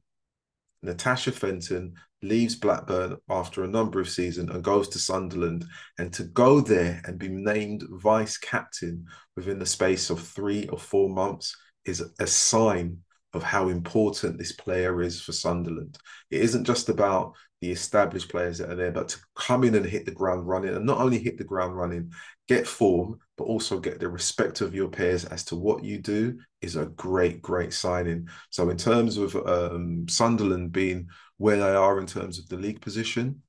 Natasha 0.83 1.31
Fenton 1.31 1.95
leaves 2.21 2.55
Blackburn 2.55 3.17
after 3.29 3.63
a 3.63 3.67
number 3.67 3.99
of 3.99 4.09
seasons 4.09 4.51
and 4.51 4.63
goes 4.63 4.89
to 4.89 4.99
Sunderland. 4.99 5.65
And 5.97 6.13
to 6.13 6.23
go 6.23 6.61
there 6.61 7.01
and 7.05 7.17
be 7.17 7.29
named 7.29 7.83
vice 7.89 8.37
captain 8.37 9.05
within 9.35 9.59
the 9.59 9.65
space 9.65 10.09
of 10.09 10.19
three 10.19 10.67
or 10.67 10.77
four 10.77 11.09
months 11.09 11.55
is 11.85 12.03
a 12.19 12.27
sign 12.27 12.99
of 13.33 13.43
how 13.43 13.67
important 13.67 14.37
this 14.37 14.53
player 14.53 15.01
is 15.01 15.21
for 15.21 15.33
Sunderland. 15.33 15.97
It 16.31 16.41
isn't 16.41 16.63
just 16.63 16.89
about 16.89 17.33
the 17.61 17.71
established 17.71 18.29
players 18.29 18.57
that 18.57 18.69
are 18.69 18.75
there, 18.75 18.91
but 18.91 19.09
to 19.09 19.17
come 19.35 19.63
in 19.63 19.75
and 19.75 19.85
hit 19.85 20.05
the 20.05 20.11
ground 20.11 20.47
running 20.47 20.73
and 20.73 20.85
not 20.85 20.99
only 20.99 21.19
hit 21.19 21.37
the 21.37 21.43
ground 21.43 21.75
running, 21.75 22.11
get 22.47 22.67
form, 22.67 23.19
but 23.37 23.45
also 23.45 23.79
get 23.79 23.99
the 23.99 24.07
respect 24.07 24.61
of 24.61 24.73
your 24.73 24.87
peers 24.87 25.25
as 25.25 25.43
to 25.45 25.55
what 25.55 25.83
you 25.83 25.99
do 25.99 26.39
is 26.61 26.75
a 26.75 26.85
great, 26.85 27.41
great 27.41 27.73
signing. 27.73 28.27
So, 28.49 28.69
in 28.69 28.77
terms 28.77 29.17
of 29.17 29.35
um, 29.35 30.07
Sunderland 30.07 30.71
being 30.71 31.09
where 31.37 31.57
they 31.57 31.75
are 31.75 31.99
in 31.99 32.07
terms 32.07 32.39
of 32.39 32.47
the 32.47 32.57
league 32.57 32.81
position, 32.81 33.41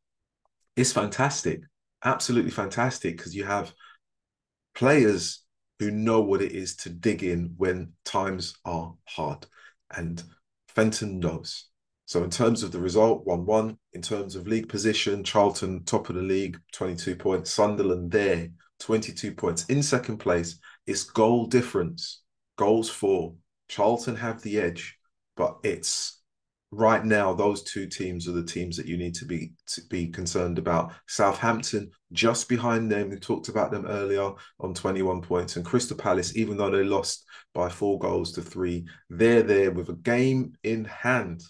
it's 0.76 0.92
fantastic, 0.92 1.60
absolutely 2.04 2.50
fantastic 2.50 3.16
because 3.16 3.34
you 3.34 3.44
have 3.44 3.72
players 4.74 5.45
who 5.78 5.90
know 5.90 6.20
what 6.20 6.42
it 6.42 6.52
is 6.52 6.76
to 6.76 6.90
dig 6.90 7.22
in 7.22 7.54
when 7.56 7.92
times 8.04 8.56
are 8.64 8.94
hard. 9.04 9.46
And 9.94 10.22
Fenton 10.68 11.18
knows. 11.20 11.66
So 12.06 12.22
in 12.22 12.30
terms 12.30 12.62
of 12.62 12.72
the 12.72 12.80
result, 12.80 13.26
1-1. 13.26 13.76
In 13.92 14.02
terms 14.02 14.36
of 14.36 14.46
league 14.46 14.68
position, 14.68 15.24
Charlton 15.24 15.84
top 15.84 16.08
of 16.08 16.14
the 16.14 16.22
league, 16.22 16.58
22 16.72 17.16
points. 17.16 17.50
Sunderland 17.50 18.10
there, 18.10 18.48
22 18.80 19.32
points. 19.32 19.64
In 19.66 19.82
second 19.82 20.18
place, 20.18 20.58
it's 20.86 21.04
goal 21.04 21.46
difference. 21.46 22.22
Goals 22.56 22.88
for. 22.88 23.34
Charlton 23.68 24.14
have 24.16 24.40
the 24.42 24.60
edge, 24.60 24.96
but 25.36 25.58
it's 25.64 26.15
right 26.76 27.04
now 27.04 27.32
those 27.32 27.62
two 27.62 27.86
teams 27.86 28.28
are 28.28 28.32
the 28.32 28.44
teams 28.44 28.76
that 28.76 28.86
you 28.86 28.96
need 28.96 29.14
to 29.14 29.24
be 29.24 29.52
to 29.66 29.80
be 29.88 30.08
concerned 30.08 30.58
about. 30.58 30.92
Southampton 31.08 31.90
just 32.12 32.48
behind 32.48 32.90
them. 32.90 33.10
We 33.10 33.16
talked 33.16 33.48
about 33.48 33.70
them 33.70 33.86
earlier 33.86 34.32
on 34.60 34.74
21 34.74 35.22
points, 35.22 35.56
and 35.56 35.64
Crystal 35.64 35.96
Palace, 35.96 36.36
even 36.36 36.56
though 36.56 36.70
they 36.70 36.84
lost 36.84 37.24
by 37.54 37.68
four 37.68 37.98
goals 37.98 38.32
to 38.32 38.42
three, 38.42 38.86
they're 39.08 39.42
there 39.42 39.70
with 39.70 39.88
a 39.88 39.94
game 39.94 40.54
in 40.62 40.84
hand. 40.84 41.42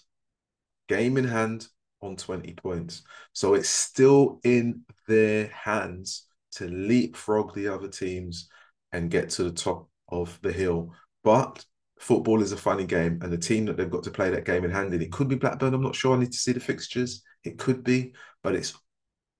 Game 0.87 1.17
in 1.17 1.25
hand 1.25 1.67
on 2.01 2.15
20 2.15 2.53
points. 2.53 3.03
So 3.33 3.53
it's 3.53 3.69
still 3.69 4.39
in 4.43 4.83
their 5.07 5.47
hands 5.47 6.27
to 6.53 6.67
leapfrog 6.67 7.53
the 7.53 7.67
other 7.67 7.89
teams 7.89 8.49
and 8.91 9.11
get 9.11 9.29
to 9.31 9.43
the 9.43 9.51
top 9.51 9.89
of 10.09 10.39
the 10.41 10.51
hill. 10.51 10.93
But 11.23 11.63
football 11.99 12.41
is 12.41 12.51
a 12.51 12.57
funny 12.57 12.85
game, 12.85 13.19
and 13.21 13.31
the 13.31 13.37
team 13.37 13.65
that 13.65 13.77
they've 13.77 13.89
got 13.89 14.03
to 14.03 14.11
play 14.11 14.29
that 14.29 14.45
game 14.45 14.63
in 14.63 14.71
hand 14.71 14.93
in, 14.93 15.01
it 15.01 15.11
could 15.11 15.27
be 15.27 15.35
Blackburn. 15.35 15.73
I'm 15.73 15.81
not 15.81 15.95
sure. 15.95 16.15
I 16.15 16.19
need 16.19 16.31
to 16.31 16.37
see 16.37 16.53
the 16.53 16.59
fixtures. 16.59 17.23
It 17.43 17.57
could 17.57 17.83
be, 17.83 18.13
but 18.43 18.55
it's 18.55 18.73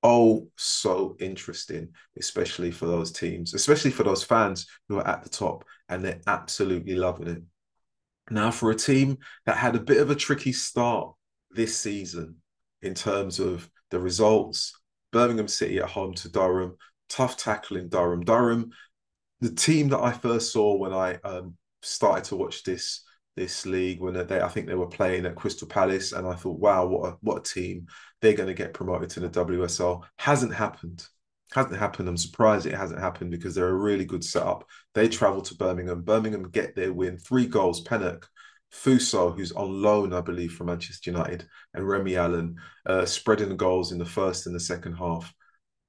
oh 0.03 0.47
so 0.55 1.15
interesting, 1.19 1.89
especially 2.17 2.71
for 2.71 2.85
those 2.85 3.11
teams, 3.11 3.53
especially 3.53 3.91
for 3.91 4.03
those 4.03 4.23
fans 4.23 4.67
who 4.87 4.97
are 4.97 5.07
at 5.07 5.23
the 5.23 5.29
top 5.29 5.65
and 5.89 6.03
they're 6.03 6.21
absolutely 6.27 6.95
loving 6.95 7.27
it. 7.27 7.43
Now, 8.29 8.51
for 8.51 8.71
a 8.71 8.75
team 8.75 9.17
that 9.45 9.57
had 9.57 9.75
a 9.75 9.79
bit 9.79 10.01
of 10.01 10.11
a 10.11 10.15
tricky 10.15 10.51
start 10.51 11.13
this 11.51 11.77
season 11.77 12.35
in 12.81 12.93
terms 12.93 13.39
of 13.39 13.69
the 13.89 13.99
results, 13.99 14.73
Birmingham 15.11 15.47
City 15.47 15.79
at 15.79 15.89
home 15.89 16.13
to 16.15 16.29
Durham, 16.29 16.75
tough 17.09 17.37
tackle 17.37 17.77
in 17.77 17.89
Durham. 17.89 18.23
Durham, 18.23 18.71
the 19.39 19.51
team 19.51 19.89
that 19.89 19.99
I 19.99 20.11
first 20.11 20.51
saw 20.51 20.75
when 20.75 20.93
I 20.93 21.15
um, 21.23 21.55
started 21.87 22.23
to 22.25 22.35
watch 22.35 22.63
this 22.63 23.03
this 23.35 23.67
league 23.67 24.01
when 24.01 24.15
they 24.15 24.41
I 24.41 24.47
think 24.47 24.67
they 24.67 24.75
were 24.75 24.87
playing 24.87 25.25
at 25.27 25.35
Crystal 25.35 25.67
Palace 25.67 26.11
and 26.11 26.27
I 26.27 26.33
thought 26.33 26.59
wow 26.59 26.87
what 26.87 27.09
a, 27.09 27.17
what 27.21 27.37
a 27.37 27.53
team. 27.53 27.87
They're 28.21 28.33
going 28.33 28.47
to 28.47 28.53
get 28.55 28.73
promoted 28.73 29.11
to 29.11 29.19
the 29.19 29.29
WSL 29.29 30.03
hasn't 30.17 30.53
happened. 30.53 31.05
Hasn't 31.53 31.77
happened. 31.77 32.09
I'm 32.09 32.17
surprised 32.17 32.65
it 32.65 32.73
hasn't 32.73 32.99
happened 32.99 33.31
because 33.31 33.55
they're 33.55 33.69
a 33.69 33.73
really 33.73 34.05
good 34.05 34.23
setup. 34.23 34.65
They 34.95 35.07
travel 35.07 35.41
to 35.43 35.55
Birmingham. 35.55 36.01
Birmingham 36.01 36.49
get 36.49 36.75
their 36.75 36.91
win. 36.91 37.17
Three 37.17 37.45
goals 37.45 37.83
Pennock 37.83 38.25
Fuso, 38.73 39.35
who's 39.35 39.51
on 39.51 39.81
loan, 39.81 40.13
I 40.13 40.21
believe, 40.21 40.53
from 40.53 40.67
Manchester 40.67 41.11
United, 41.11 41.47
and 41.73 41.87
Remi 41.87 42.17
Allen, 42.17 42.57
uh, 42.85 43.05
spreading 43.05 43.49
the 43.49 43.55
goals 43.55 43.91
in 43.91 43.97
the 43.97 44.05
first 44.05 44.45
and 44.45 44.55
the 44.55 44.59
second 44.59 44.93
half. 44.93 45.33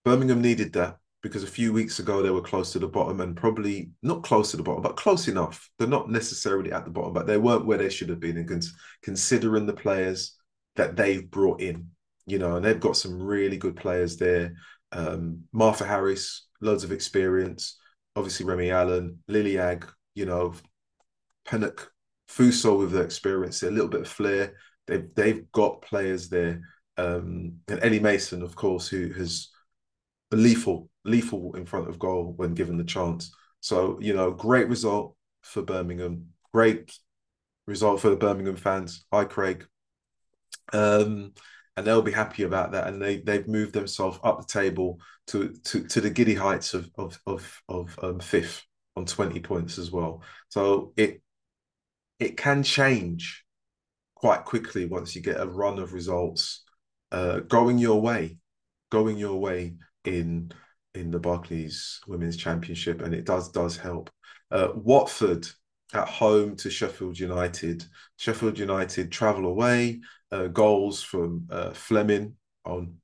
Birmingham 0.05 0.41
needed 0.41 0.73
that 0.75 0.99
because 1.23 1.43
a 1.43 1.49
few 1.49 1.73
weeks 1.73 1.99
ago 1.99 2.23
they 2.23 2.31
were 2.31 2.41
close 2.41 2.73
to 2.73 2.79
the 2.79 2.87
bottom 2.87 3.21
and 3.21 3.37
probably 3.37 3.91
not 4.03 4.23
close 4.23 4.51
to 4.53 4.57
the 4.57 4.63
bottom, 4.63 4.83
but 4.83 4.97
close 4.97 5.27
enough. 5.27 5.69
They're 5.79 5.89
not 5.89 6.11
necessarily 6.11 6.73
at 6.73 6.85
the 6.85 6.91
bottom, 6.91 7.13
but 7.13 7.27
they 7.27 7.39
weren't 7.39 7.67
where 7.67 7.79
they 7.79 7.91
should 7.91 8.09
have 8.09 8.21
been. 8.21 8.39
And 8.39 8.65
considering 9.03 9.67
the 9.67 9.73
players 9.73 10.37
that 10.77 10.97
they've 10.97 11.29
brought 11.29 11.61
in, 11.61 11.89
you 12.27 12.39
know, 12.39 12.57
and 12.57 12.65
they've 12.65 12.79
got 12.79 12.97
some 12.97 13.21
really 13.21 13.57
good 13.57 13.75
players 13.75 14.17
there. 14.17 14.55
Um, 14.93 15.45
Martha 15.53 15.85
Harris, 15.85 16.47
loads 16.61 16.85
of 16.85 16.93
experience. 16.93 17.79
Obviously, 18.15 18.47
Remi 18.47 18.71
Allen, 18.71 19.19
Lily 19.27 19.59
Agg, 19.59 19.87
you 20.15 20.27
know, 20.27 20.55
Pennock, 21.47 21.89
Fuso 22.29 22.79
with 22.79 22.93
the 22.93 23.01
experience, 23.01 23.63
a 23.63 23.71
little 23.71 23.89
bit 23.89 24.03
of 24.03 24.09
flair. 24.09 24.55
They've 24.87 25.09
they've 25.15 25.51
got 25.53 25.83
players 25.83 26.29
there. 26.29 26.61
Um, 26.97 27.61
and 27.69 27.83
Ellie 27.83 28.01
Mason, 28.01 28.43
of 28.43 28.55
course, 28.55 28.89
who 28.89 29.13
has 29.13 29.49
lethal, 30.37 30.89
lethal 31.05 31.55
in 31.57 31.67
front 31.67 31.89
of 31.89 31.99
goal 31.99 32.35
when 32.37 32.55
given 32.55 32.77
the 32.77 32.85
chance. 32.85 33.35
So, 33.61 33.99
you 34.01 34.15
know, 34.15 34.31
great 34.31 34.69
result 34.69 35.15
for 35.43 35.63
Birmingham. 35.63 36.29
Great 36.53 36.93
result 37.67 38.01
for 38.01 38.11
the 38.11 38.17
Birmingham 38.17 38.57
fans. 38.57 39.05
Hi, 39.13 39.25
Craig. 39.25 39.67
Um, 40.73 41.33
and 41.77 41.87
they'll 41.87 42.03
be 42.03 42.13
happy 42.13 42.43
about 42.43 42.73
that. 42.73 42.89
And 42.89 43.01
they 43.01 43.19
they've 43.19 43.47
moved 43.47 43.73
themselves 43.73 44.19
up 44.25 44.41
the 44.41 44.53
table 44.53 45.01
to 45.29 45.55
to 45.65 45.85
to 45.85 46.01
the 46.01 46.11
giddy 46.11 46.35
heights 46.35 46.75
of 46.75 46.91
of 46.99 47.19
of 47.27 47.63
of 47.69 47.99
um, 48.03 48.21
fifth 48.21 48.65
on 48.97 49.05
twenty 49.07 49.41
points 49.41 49.79
as 49.79 49.91
well. 49.91 50.23
So 50.49 50.93
it 50.97 51.23
it 52.19 52.37
can 52.37 52.63
change 52.63 53.45
quite 54.15 54.45
quickly 54.45 54.87
once 54.87 55.15
you 55.15 55.23
get 55.23 55.41
a 55.41 55.47
run 55.47 55.79
of 55.79 55.93
results 55.93 56.65
uh, 57.13 57.41
going 57.41 57.79
your 57.79 58.01
way, 58.01 58.39
going 58.91 59.17
your 59.17 59.39
way 59.39 59.75
in 60.05 60.53
in 60.95 61.11
the 61.11 61.19
Barclays 61.19 62.01
Women's 62.07 62.37
Championship, 62.37 63.03
and 63.03 63.15
it 63.15 63.25
does 63.25 63.51
does 63.51 63.77
help. 63.77 64.11
Uh, 64.51 64.69
Watford 64.75 65.47
at 65.95 66.09
home 66.09 66.57
to 66.57 66.71
Sheffield 66.71 67.19
United. 67.19 67.85
Sheffield 68.17 68.59
United 68.59 69.11
travel 69.11 69.47
away. 69.47 70.01
Uh, 70.31 70.47
goals 70.49 71.03
from 71.03 71.47
uh, 71.51 71.71
Fleming 71.71 72.35
on 72.67 72.95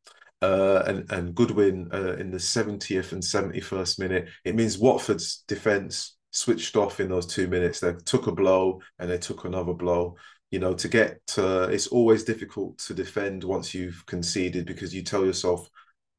uh, 0.43 0.83
and 0.87 1.11
and 1.11 1.35
Goodwin 1.35 1.89
uh, 1.93 2.17
in 2.17 2.31
the 2.31 2.39
70th 2.39 3.13
and 3.13 3.23
71st 3.23 3.99
minute. 3.99 4.29
It 4.45 4.55
means 4.55 4.79
Watford's 4.79 5.43
defence 5.49 6.17
switched 6.33 6.77
off 6.77 7.01
in 7.01 7.09
those 7.09 7.27
two 7.27 7.49
minutes. 7.49 7.81
They 7.81 7.95
took 8.05 8.27
a 8.27 8.33
blow 8.33 8.81
and 8.99 9.11
they 9.11 9.19
took 9.19 9.45
another 9.45 9.73
blow. 9.73 10.17
You 10.51 10.59
know, 10.59 10.75
to 10.75 10.89
get 10.89 11.21
it's 11.39 11.87
always 11.87 12.25
difficult 12.25 12.79
to 12.79 12.95
defend 12.95 13.43
once 13.43 13.75
you've 13.75 14.05
conceded 14.07 14.67
because 14.67 14.95
you 14.95 15.03
tell 15.03 15.25
yourself, 15.25 15.69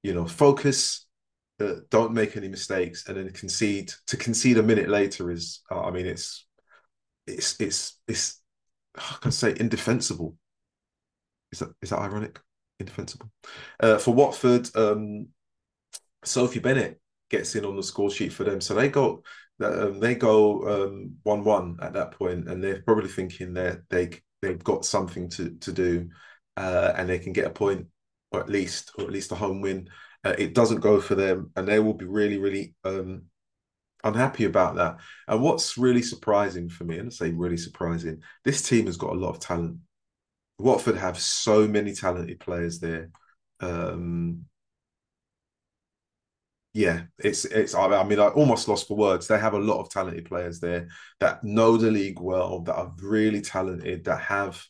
you 0.06 0.14
know, 0.14 0.28
focus, 0.28 1.08
uh, 1.60 1.78
don't 1.90 2.14
make 2.14 2.38
any 2.38 2.48
mistakes, 2.48 3.08
and 3.08 3.18
then 3.18 3.32
concede. 3.32 3.92
To 4.06 4.18
concede 4.18 4.60
a 4.60 4.64
minute 4.64 4.88
later 4.88 5.32
is, 5.32 5.62
uh, 5.72 5.82
I 5.82 5.90
mean, 5.90 6.06
it's, 6.06 6.46
it's, 7.26 7.60
it's, 7.60 8.00
it's, 8.08 8.42
I 8.96 9.18
can 9.20 9.32
say 9.32 9.56
indefensible. 9.60 10.38
Is 11.52 11.60
that 11.60 11.70
is 11.82 11.90
that 11.90 12.00
ironic? 12.00 12.40
Indefensible. 12.80 13.32
Uh, 13.80 13.98
for 13.98 14.14
Watford, 14.14 14.70
um, 14.76 15.30
Sophie 16.24 16.60
Bennett 16.60 17.02
gets 17.32 17.56
in 17.56 17.66
on 17.66 17.76
the 17.76 17.82
score 17.82 18.12
sheet 18.12 18.32
for 18.32 18.44
them, 18.44 18.62
so 18.62 18.76
they 18.76 18.90
got 18.90 19.22
um, 19.60 20.00
they 20.00 20.14
go 20.14 20.86
um, 20.86 21.16
one 21.24 21.44
one 21.44 21.78
at 21.82 21.94
that 21.94 22.12
point, 22.12 22.48
and 22.48 22.64
they're 22.64 22.84
probably 22.84 23.10
thinking 23.10 23.54
that 23.54 23.80
they 23.90 24.22
they've 24.42 24.64
got 24.64 24.86
something 24.86 25.30
to 25.30 25.50
to 25.62 25.72
do, 25.72 26.10
uh, 26.58 26.94
and 26.96 27.10
they 27.10 27.18
can 27.18 27.34
get 27.34 27.48
a 27.48 27.50
point 27.50 27.88
or 28.36 28.42
at 28.42 28.50
least 28.50 28.92
or 28.98 29.06
at 29.06 29.12
least 29.12 29.32
a 29.32 29.36
home 29.36 29.62
win. 29.62 29.90
Uh, 30.24 30.36
it 30.38 30.54
doesn't 30.54 30.82
go 30.82 31.00
for 31.00 31.16
them, 31.16 31.52
and 31.56 31.68
they 31.68 31.80
will 31.80 31.94
be 31.94 32.06
really, 32.06 32.38
really 32.38 32.74
um, 32.84 33.24
unhappy 34.04 34.46
about 34.46 34.76
that. 34.76 34.98
And 35.28 35.42
what's 35.42 35.78
really 35.78 36.02
surprising 36.02 36.70
for 36.70 36.84
me, 36.84 36.98
and 36.98 37.08
I 37.08 37.12
say 37.12 37.32
really 37.32 37.58
surprising, 37.58 38.22
this 38.44 38.62
team 38.62 38.88
has 38.88 38.98
got 38.98 39.12
a 39.12 39.20
lot 39.20 39.30
of 39.30 39.40
talent. 39.40 39.78
Watford 40.58 40.98
have 40.98 41.20
so 41.20 41.68
many 41.68 41.94
talented 41.94 42.40
players 42.40 42.80
there. 42.80 43.12
Um, 43.60 44.46
yeah, 46.74 47.04
it's 47.20 47.46
it's. 47.46 47.74
I 47.74 48.04
mean, 48.04 48.20
I 48.20 48.28
almost 48.28 48.68
lost 48.68 48.88
for 48.88 48.98
words. 48.98 49.28
They 49.28 49.40
have 49.40 49.54
a 49.54 49.60
lot 49.60 49.80
of 49.80 49.90
talented 49.90 50.26
players 50.26 50.60
there 50.60 50.90
that 51.20 51.44
know 51.44 51.78
the 51.78 51.92
league 51.92 52.20
well, 52.20 52.62
that 52.62 52.76
are 52.76 52.94
really 53.02 53.42
talented, 53.42 54.06
that 54.06 54.22
have 54.22 54.62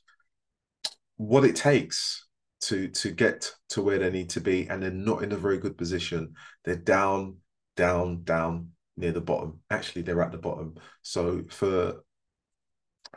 what 1.17 1.45
it 1.45 1.55
takes 1.55 2.25
to 2.65 2.88
to 2.89 3.12
get 3.12 3.51
to 3.69 3.81
where 3.81 4.00
they 4.00 4.10
need 4.10 4.29
to 4.31 4.41
be, 4.41 4.67
and 4.67 4.81
they're 4.81 4.91
not 4.91 5.24
in 5.24 5.31
a 5.31 5.38
very 5.38 5.57
good 5.57 5.77
position. 5.77 6.34
They're 6.63 6.75
down, 6.75 7.38
down, 7.75 8.24
down 8.24 8.72
near 8.98 9.12
the 9.12 9.22
bottom. 9.22 9.62
Actually, 9.69 10.03
they're 10.03 10.22
at 10.22 10.31
the 10.31 10.38
bottom. 10.38 10.75
So 11.01 11.43
for 11.50 12.03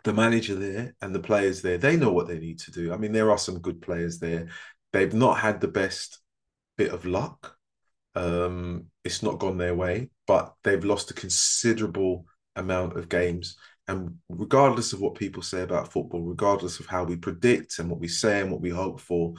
the 0.05 0.13
manager 0.13 0.55
there 0.55 0.95
and 1.01 1.15
the 1.15 1.21
players 1.21 1.63
there, 1.63 1.79
they 1.79 1.97
know 1.97 2.13
what 2.13 2.29
they 2.29 2.39
need 2.39 2.59
to 2.61 2.71
do. 2.71 2.93
I 2.93 2.97
mean, 2.97 3.13
there 3.13 3.31
are 3.31 3.39
some 3.39 3.61
good 3.61 3.81
players 3.81 4.19
there. 4.19 4.49
They've 4.93 5.15
not 5.15 5.39
had 5.39 5.61
the 5.61 5.69
best 5.69 6.21
bit 6.77 6.93
of 6.93 7.05
luck. 7.05 7.57
Um, 8.15 8.87
it's 9.05 9.23
not 9.23 9.39
gone 9.39 9.59
their 9.59 9.75
way, 9.75 10.11
but 10.27 10.55
they've 10.65 10.85
lost 10.85 11.11
a 11.11 11.15
considerable 11.15 12.25
amount 12.57 12.97
of 12.97 13.09
games. 13.09 13.57
And 13.89 14.19
regardless 14.29 14.93
of 14.93 15.01
what 15.01 15.15
people 15.15 15.43
say 15.43 15.63
about 15.63 15.91
football, 15.91 16.23
regardless 16.23 16.79
of 16.79 16.87
how 16.87 17.05
we 17.05 17.17
predict 17.17 17.79
and 17.79 17.91
what 17.91 18.01
we 18.01 18.09
say 18.09 18.43
and 18.43 18.53
what 18.53 18.61
we 18.61 18.69
hope 18.69 19.01
for, 19.01 19.33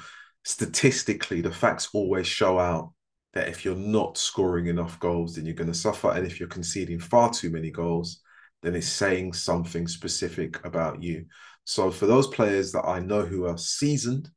statistically, 0.44 1.42
the 1.42 1.52
facts 1.52 1.90
always 1.94 2.26
show 2.26 2.58
out 2.58 2.92
that 3.34 3.48
if 3.48 3.64
you're 3.64 3.76
not 3.76 4.18
scoring 4.18 4.66
enough 4.66 5.00
goals, 5.00 5.36
then 5.36 5.46
you're 5.46 5.54
going 5.54 5.72
to 5.72 5.78
suffer. 5.78 6.12
And 6.12 6.26
if 6.26 6.40
you're 6.40 6.50
conceding 6.50 7.00
far 7.00 7.30
too 7.30 7.52
many 7.52 7.70
goals, 7.70 8.22
then 8.64 8.76
it's 8.76 8.88
saying 8.88 9.34
something 9.34 9.88
specific 9.88 10.66
about 10.66 11.04
you. 11.04 11.26
So 11.66 11.92
for 11.92 12.08
those 12.08 12.28
players 12.28 12.72
that 12.72 12.86
I 12.86 13.00
know 13.00 13.22
who 13.22 13.46
are 13.46 13.58
seasoned 13.58 14.32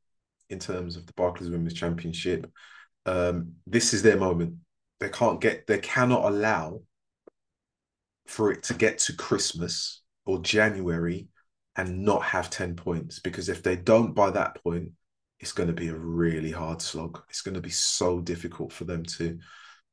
in 0.51 0.59
terms 0.59 0.97
of 0.97 1.07
the 1.07 1.15
Barclays 1.15 1.49
Women's 1.49 1.73
Championship, 1.73 2.47
um, 3.07 3.53
this 3.67 3.95
is 3.95 4.03
their 4.03 4.19
moment. 4.19 4.57
They 5.01 5.09
can't 5.09 5.41
get, 5.41 5.67
they 5.67 5.79
cannot 5.79 6.27
allow 6.27 6.83
for 8.27 8.53
it 8.53 8.63
to 8.65 8.75
get 8.75 8.99
to 8.99 9.17
Christmas 9.17 10.02
or 10.25 10.41
January 10.41 11.29
and 11.77 12.05
not 12.05 12.23
have 12.23 12.51
10 12.51 12.77
points. 12.77 13.19
Because 13.19 13.49
if 13.49 13.63
they 13.63 13.77
don't 13.77 14.15
by 14.15 14.31
that 14.31 14.63
point, 14.63 14.91
it's 15.41 15.53
going 15.53 15.69
to 15.69 15.73
be 15.73 15.89
a 15.89 15.97
really 15.97 16.51
hard 16.51 16.81
slog. 16.81 17.23
It's 17.29 17.43
going 17.43 17.55
to 17.55 17.61
be 17.61 17.71
so 17.71 18.21
difficult 18.21 18.73
for 18.73 18.85
them 18.85 19.05
to 19.05 19.39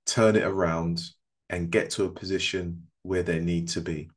turn 0.06 0.36
it 0.36 0.44
around 0.44 1.02
and 1.50 1.72
get 1.72 1.90
to 1.92 2.06
a 2.06 2.12
position 2.12 2.88
where 3.04 3.24
they 3.24 3.40
need 3.40 3.70
to 3.70 3.82
be. 3.82 4.10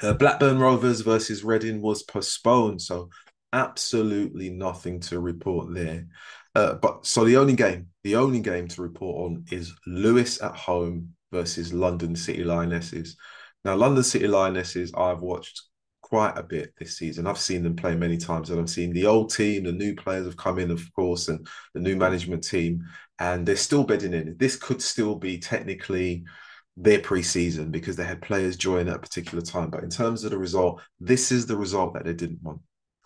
Uh, 0.00 0.14
Blackburn 0.14 0.58
Rovers 0.58 1.02
versus 1.02 1.44
Reading 1.44 1.82
was 1.82 2.02
postponed, 2.02 2.80
so 2.80 3.10
absolutely 3.52 4.48
nothing 4.48 5.00
to 5.00 5.20
report 5.20 5.74
there. 5.74 6.06
Uh, 6.54 6.74
but 6.74 7.06
so 7.06 7.24
the 7.24 7.36
only 7.36 7.54
game, 7.54 7.88
the 8.02 8.16
only 8.16 8.40
game 8.40 8.68
to 8.68 8.82
report 8.82 9.30
on 9.30 9.44
is 9.50 9.74
Lewes 9.86 10.38
at 10.38 10.54
home 10.54 11.10
versus 11.30 11.72
London 11.72 12.16
City 12.16 12.44
Lionesses. 12.44 13.16
Now, 13.64 13.76
London 13.76 14.02
City 14.02 14.26
Lionesses, 14.26 14.92
I've 14.94 15.20
watched 15.20 15.62
quite 16.00 16.36
a 16.36 16.42
bit 16.42 16.74
this 16.78 16.98
season. 16.98 17.26
I've 17.26 17.38
seen 17.38 17.62
them 17.62 17.76
play 17.76 17.94
many 17.94 18.18
times, 18.18 18.50
and 18.50 18.60
I've 18.60 18.68
seen 18.68 18.92
the 18.92 19.06
old 19.06 19.32
team, 19.32 19.64
the 19.64 19.72
new 19.72 19.94
players 19.94 20.26
have 20.26 20.36
come 20.36 20.58
in, 20.58 20.70
of 20.70 20.92
course, 20.94 21.28
and 21.28 21.46
the 21.74 21.80
new 21.80 21.96
management 21.96 22.44
team, 22.44 22.84
and 23.18 23.46
they're 23.46 23.56
still 23.56 23.84
bedding 23.84 24.12
in. 24.12 24.36
This 24.38 24.56
could 24.56 24.82
still 24.82 25.14
be 25.14 25.38
technically 25.38 26.24
their 26.76 26.98
pre-season 26.98 27.70
because 27.70 27.96
they 27.96 28.04
had 28.04 28.20
players 28.22 28.56
join 28.56 28.88
at 28.88 28.96
a 28.96 28.98
particular 28.98 29.42
time. 29.42 29.70
But 29.70 29.84
in 29.84 29.90
terms 29.90 30.24
of 30.24 30.30
the 30.30 30.38
result, 30.38 30.80
this 31.00 31.30
is 31.30 31.46
the 31.46 31.56
result 31.56 31.94
that 31.94 32.04
they 32.04 32.14
didn't 32.14 32.42
want. 32.42 32.60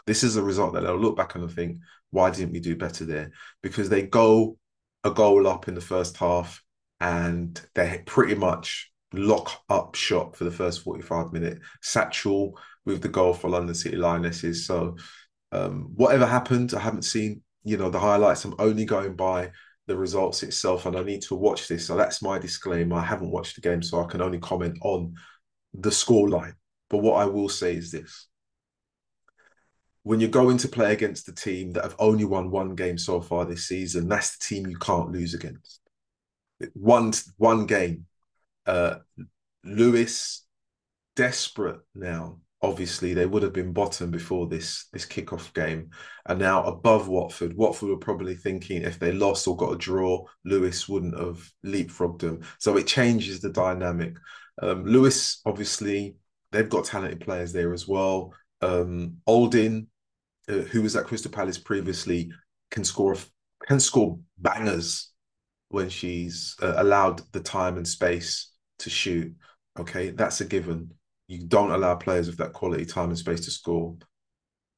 This 0.06 0.22
is 0.22 0.34
the 0.34 0.42
result 0.42 0.72
that 0.74 0.82
they'll 0.82 0.96
look 0.96 1.16
back 1.16 1.34
and 1.34 1.50
think, 1.50 1.78
why 2.10 2.30
didn't 2.30 2.52
we 2.52 2.60
do 2.60 2.76
better 2.76 3.04
there? 3.04 3.32
Because 3.62 3.88
they 3.88 4.02
go 4.02 4.56
a 5.04 5.10
goal 5.10 5.46
up 5.46 5.68
in 5.68 5.74
the 5.74 5.80
first 5.80 6.16
half 6.16 6.62
and 7.00 7.60
they 7.74 8.02
pretty 8.06 8.36
much 8.36 8.90
lock 9.16 9.62
up 9.68 9.94
shop 9.94 10.36
for 10.36 10.44
the 10.44 10.50
first 10.50 10.82
45 10.82 11.32
minute. 11.32 11.60
Satchel 11.82 12.58
with 12.84 13.02
the 13.02 13.08
goal 13.08 13.34
for 13.34 13.50
London 13.50 13.74
City 13.74 13.96
Lionesses. 13.96 14.66
So 14.66 14.96
um, 15.52 15.92
whatever 15.94 16.26
happened, 16.26 16.74
I 16.74 16.80
haven't 16.80 17.02
seen, 17.02 17.42
you 17.64 17.76
know, 17.76 17.90
the 17.90 18.00
highlights. 18.00 18.44
I'm 18.44 18.54
only 18.58 18.84
going 18.84 19.16
by 19.16 19.50
the 19.86 19.96
results 19.96 20.42
itself 20.42 20.86
and 20.86 20.96
I 20.96 21.02
need 21.02 21.22
to 21.22 21.34
watch 21.34 21.68
this. 21.68 21.86
So 21.86 21.96
that's 21.96 22.22
my 22.22 22.38
disclaimer. 22.38 22.96
I 22.96 23.04
haven't 23.04 23.30
watched 23.30 23.54
the 23.54 23.60
game, 23.60 23.82
so 23.82 24.02
I 24.02 24.06
can 24.06 24.20
only 24.20 24.38
comment 24.38 24.78
on 24.82 25.14
the 25.74 25.90
scoreline. 25.90 26.54
But 26.90 26.98
what 26.98 27.14
I 27.14 27.24
will 27.26 27.48
say 27.48 27.76
is 27.76 27.90
this. 27.90 28.28
When 30.02 30.20
you're 30.20 30.30
going 30.30 30.58
to 30.58 30.68
play 30.68 30.92
against 30.92 31.26
the 31.26 31.32
team 31.32 31.72
that 31.72 31.82
have 31.82 31.96
only 31.98 32.24
won 32.24 32.50
one 32.50 32.76
game 32.76 32.96
so 32.96 33.20
far 33.20 33.44
this 33.44 33.66
season, 33.66 34.08
that's 34.08 34.36
the 34.36 34.44
team 34.44 34.66
you 34.66 34.76
can't 34.78 35.10
lose 35.10 35.34
against. 35.34 35.80
One 36.74 37.12
one 37.36 37.66
game. 37.66 38.05
Uh, 38.66 38.96
Lewes 39.64 40.42
desperate 41.14 41.80
now 41.94 42.38
obviously 42.62 43.14
they 43.14 43.26
would 43.26 43.42
have 43.42 43.52
been 43.52 43.72
bottom 43.72 44.10
before 44.10 44.46
this 44.46 44.86
this 44.92 45.06
kickoff 45.06 45.52
game 45.54 45.90
and 46.26 46.38
now 46.38 46.64
above 46.64 47.08
Watford. 47.08 47.56
Watford 47.56 47.88
were 47.90 47.96
probably 47.96 48.34
thinking 48.34 48.82
if 48.82 48.98
they 48.98 49.12
lost 49.12 49.46
or 49.46 49.56
got 49.56 49.72
a 49.72 49.78
draw, 49.78 50.24
Lewes 50.44 50.88
wouldn't 50.88 51.18
have 51.18 51.38
leapfrogged 51.64 52.20
them. 52.20 52.42
So 52.58 52.76
it 52.76 52.86
changes 52.86 53.40
the 53.40 53.50
dynamic. 53.50 54.16
Um, 54.62 54.84
Lewes, 54.84 55.40
obviously, 55.44 56.16
they've 56.50 56.68
got 56.68 56.86
talented 56.86 57.20
players 57.20 57.52
there 57.52 57.72
as 57.72 57.86
well. 57.86 58.32
Um, 58.62 59.18
uh, 59.28 60.52
who 60.52 60.82
was 60.82 60.96
at 60.96 61.04
Crystal 61.04 61.30
Palace 61.30 61.58
previously, 61.58 62.30
can 62.70 62.84
score 62.84 63.16
can 63.66 63.80
score 63.80 64.18
bangers 64.38 65.10
when 65.68 65.88
she's 65.88 66.56
uh, 66.62 66.74
allowed 66.76 67.20
the 67.32 67.40
time 67.40 67.76
and 67.76 67.86
space 67.86 68.52
to 68.80 68.90
shoot. 68.90 69.34
Okay, 69.78 70.10
that's 70.10 70.40
a 70.40 70.44
given 70.44 70.92
you 71.28 71.44
don't 71.46 71.72
allow 71.72 71.94
players 71.94 72.28
with 72.28 72.38
that 72.38 72.52
quality 72.52 72.84
time 72.84 73.08
and 73.08 73.18
space 73.18 73.44
to 73.44 73.50
score 73.50 73.96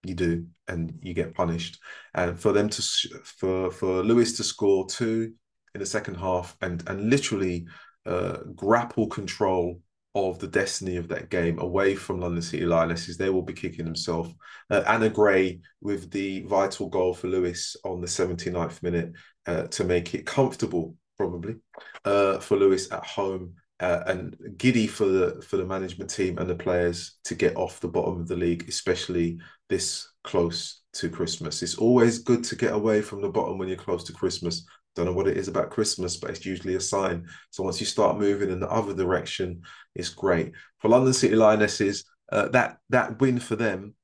you 0.04 0.14
do 0.14 0.46
and 0.68 0.98
you 1.02 1.12
get 1.12 1.34
punished 1.34 1.78
and 2.14 2.38
for 2.38 2.52
them 2.52 2.68
to 2.68 2.82
for 3.24 3.70
for 3.70 4.02
Lewes 4.02 4.36
to 4.36 4.44
score 4.44 4.86
two 4.86 5.32
in 5.74 5.80
the 5.80 5.86
second 5.86 6.14
half 6.14 6.56
and 6.62 6.88
and 6.88 7.10
literally 7.10 7.66
uh, 8.06 8.38
grapple 8.54 9.08
control 9.08 9.80
of 10.14 10.38
the 10.38 10.46
destiny 10.48 10.96
of 10.96 11.08
that 11.08 11.28
game 11.28 11.58
away 11.60 11.94
from 11.94 12.20
London 12.20 12.42
City 12.42 12.64
Lionesses. 12.64 13.16
They 13.16 13.28
will 13.28 13.42
be 13.42 13.52
kicking 13.52 13.84
themselves. 13.84 14.34
Uh, 14.70 14.82
Anna 14.86 15.10
Gray 15.10 15.60
with 15.80 16.10
the 16.10 16.42
vital 16.44 16.88
goal 16.88 17.12
for 17.12 17.28
Lewes 17.28 17.76
on 17.84 18.00
the 18.00 18.06
79th 18.06 18.82
minute 18.82 19.12
uh, 19.46 19.64
to 19.64 19.84
make 19.84 20.14
it 20.14 20.26
comfortable, 20.26 20.96
probably, 21.18 21.56
uh, 22.04 22.38
for 22.38 22.56
Lewes 22.56 22.88
at 22.90 23.04
home 23.04 23.54
uh, 23.80 24.02
and 24.06 24.36
giddy 24.56 24.86
for 24.86 25.06
the 25.06 25.42
for 25.42 25.56
the 25.56 25.64
management 25.64 26.10
team 26.10 26.38
and 26.38 26.50
the 26.50 26.54
players 26.54 27.18
to 27.24 27.34
get 27.34 27.56
off 27.56 27.80
the 27.80 27.88
bottom 27.88 28.20
of 28.20 28.28
the 28.28 28.36
league, 28.36 28.68
especially 28.68 29.38
this 29.68 30.08
close 30.24 30.82
to 30.94 31.08
Christmas. 31.08 31.62
It's 31.62 31.76
always 31.76 32.18
good 32.18 32.42
to 32.44 32.56
get 32.56 32.72
away 32.72 33.02
from 33.02 33.22
the 33.22 33.28
bottom 33.28 33.58
when 33.58 33.68
you're 33.68 33.76
close 33.76 34.04
to 34.04 34.12
Christmas. 34.12 34.66
Don't 34.96 35.06
know 35.06 35.12
what 35.12 35.28
it 35.28 35.36
is 35.36 35.46
about 35.46 35.70
Christmas, 35.70 36.16
but 36.16 36.30
it's 36.30 36.44
usually 36.44 36.74
a 36.74 36.80
sign. 36.80 37.26
So 37.50 37.62
once 37.62 37.78
you 37.78 37.86
start 37.86 38.18
moving 38.18 38.50
in 38.50 38.58
the 38.58 38.70
other 38.70 38.94
direction, 38.94 39.62
it's 39.94 40.08
great 40.08 40.52
for 40.78 40.88
London 40.88 41.12
City 41.12 41.36
Lionesses. 41.36 42.04
Uh, 42.32 42.48
that 42.48 42.78
that 42.90 43.20
win 43.20 43.38
for 43.38 43.56
them 43.56 43.94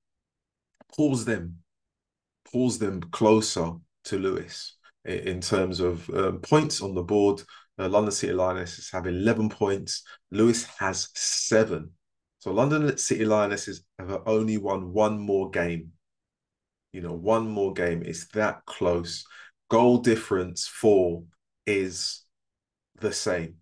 pulls 0.96 1.24
them 1.24 1.58
pulls 2.50 2.78
them 2.78 3.00
closer 3.10 3.72
to 4.04 4.18
Lewes 4.18 4.74
in 5.04 5.40
terms 5.40 5.80
of 5.80 6.08
um, 6.10 6.38
points 6.38 6.80
on 6.80 6.94
the 6.94 7.02
board 7.02 7.42
uh, 7.78 7.88
London 7.88 8.12
City 8.12 8.32
Lionesses 8.32 8.90
have 8.92 9.06
11 9.06 9.48
points. 9.48 10.04
Lewes 10.30 10.64
has 10.78 11.08
seven. 11.14 11.90
So 12.38 12.52
London 12.52 12.96
City 12.98 13.24
Lionesses 13.24 13.84
have 13.98 14.22
only 14.26 14.58
won 14.58 14.92
one 14.92 15.18
more 15.18 15.50
game. 15.50 15.92
You 16.92 17.00
know, 17.00 17.14
one 17.14 17.48
more 17.48 17.72
game. 17.72 18.02
It's 18.04 18.28
that 18.28 18.64
close. 18.66 19.24
Goal 19.70 19.98
difference 19.98 20.68
for 20.68 21.24
is 21.66 22.24
the 23.00 23.12
same. 23.12 23.56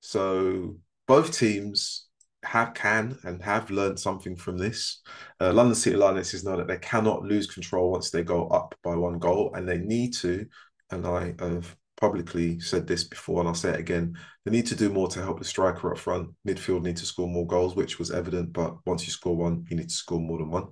So 0.00 0.76
both 1.06 1.36
teams 1.36 2.06
have 2.42 2.72
can 2.72 3.18
and 3.24 3.42
have 3.42 3.70
learned 3.70 4.00
something 4.00 4.36
from 4.36 4.56
this. 4.56 5.02
Uh, 5.40 5.52
London 5.52 5.74
City 5.74 5.96
Lionesses 5.96 6.44
know 6.44 6.56
that 6.56 6.68
they 6.68 6.78
cannot 6.78 7.22
lose 7.22 7.46
control 7.46 7.90
once 7.90 8.10
they 8.10 8.22
go 8.22 8.46
up 8.48 8.74
by 8.82 8.94
one 8.94 9.18
goal, 9.18 9.52
and 9.54 9.68
they 9.68 9.78
need 9.78 10.14
to. 10.14 10.46
And 10.90 11.06
I 11.06 11.34
have 11.38 11.76
publicly 12.00 12.58
said 12.60 12.86
this 12.86 13.04
before 13.04 13.40
and 13.40 13.48
I'll 13.48 13.54
say 13.54 13.70
it 13.70 13.80
again. 13.80 14.16
They 14.44 14.50
need 14.50 14.66
to 14.66 14.74
do 14.74 14.90
more 14.90 15.08
to 15.08 15.22
help 15.22 15.38
the 15.38 15.44
striker 15.44 15.92
up 15.92 15.98
front. 15.98 16.30
Midfield 16.46 16.82
need 16.82 16.96
to 16.96 17.06
score 17.06 17.28
more 17.28 17.46
goals, 17.46 17.76
which 17.76 17.98
was 17.98 18.10
evident. 18.10 18.52
But 18.52 18.76
once 18.86 19.06
you 19.06 19.12
score 19.12 19.36
one, 19.36 19.66
you 19.68 19.76
need 19.76 19.90
to 19.90 19.94
score 19.94 20.20
more 20.20 20.38
than 20.38 20.50
one. 20.50 20.68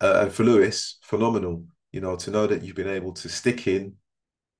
Uh, 0.00 0.20
and 0.22 0.32
for 0.32 0.44
Lewes, 0.44 0.98
phenomenal. 1.02 1.64
You 1.92 2.00
know, 2.00 2.14
to 2.16 2.30
know 2.30 2.46
that 2.46 2.62
you've 2.62 2.76
been 2.76 2.88
able 2.88 3.12
to 3.14 3.28
stick 3.28 3.66
in 3.66 3.94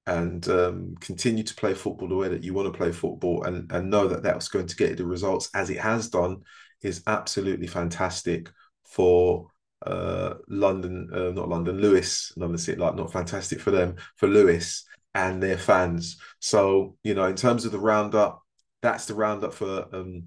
and 0.07 0.49
um, 0.49 0.94
continue 1.01 1.44
to 1.44 1.55
play 1.55 1.75
football 1.75 2.09
the 2.09 2.16
way 2.16 2.29
that 2.29 2.42
you 2.42 2.53
want 2.53 2.73
to 2.73 2.77
play 2.77 2.90
football 2.90 3.44
and, 3.44 3.70
and 3.70 3.88
know 3.88 4.09
that 4.09 4.25
that's 4.25 4.49
going 4.49 4.66
to 4.66 4.75
get 4.75 4.90
you 4.90 4.96
the 4.96 5.07
results 5.07 5.49
as 5.55 5.70
it 5.70 5.79
has 5.79 6.09
done 6.09 6.38
is 6.83 7.03
absolutely 7.07 7.68
fantastic 7.68 8.51
for 8.85 9.46
uh, 9.87 10.35
London, 10.49 11.09
uh, 11.14 11.31
not 11.31 11.49
London, 11.49 11.81
Lewes, 11.81 12.33
London 12.37 12.59
City, 12.59 12.81
like 12.81 12.96
not 12.96 13.12
fantastic 13.12 13.61
for 13.61 13.70
them, 13.70 13.94
for 14.16 14.27
Lewes 14.27 14.85
and 15.14 15.42
their 15.42 15.59
fans. 15.59 16.18
So, 16.38 16.96
you 17.03 17.14
know, 17.14 17.27
in 17.27 17.37
terms 17.37 17.64
of 17.64 17.73
the 17.73 17.79
roundup, 17.79 18.42
that's 18.83 19.07
the 19.07 19.14
roundup 19.14 19.55
for 19.55 19.87
um, 19.92 20.25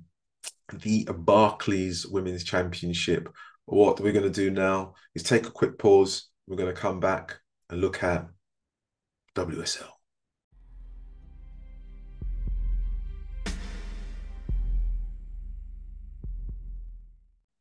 the 0.71 1.05
Barclays 1.05 2.05
Women's 2.05 2.43
Championship. 2.43 3.29
What 3.65 3.99
we're 3.99 4.11
going 4.11 4.23
to 4.23 4.29
do 4.29 4.51
now 4.51 4.95
is 5.15 5.23
take 5.23 5.47
a 5.47 5.51
quick 5.51 5.77
pause. 5.77 6.29
We're 6.47 6.57
going 6.57 6.73
to 6.73 6.79
come 6.79 6.99
back 6.99 7.39
and 7.69 7.79
look 7.79 8.03
at 8.03 8.27
WSL. 9.35 9.89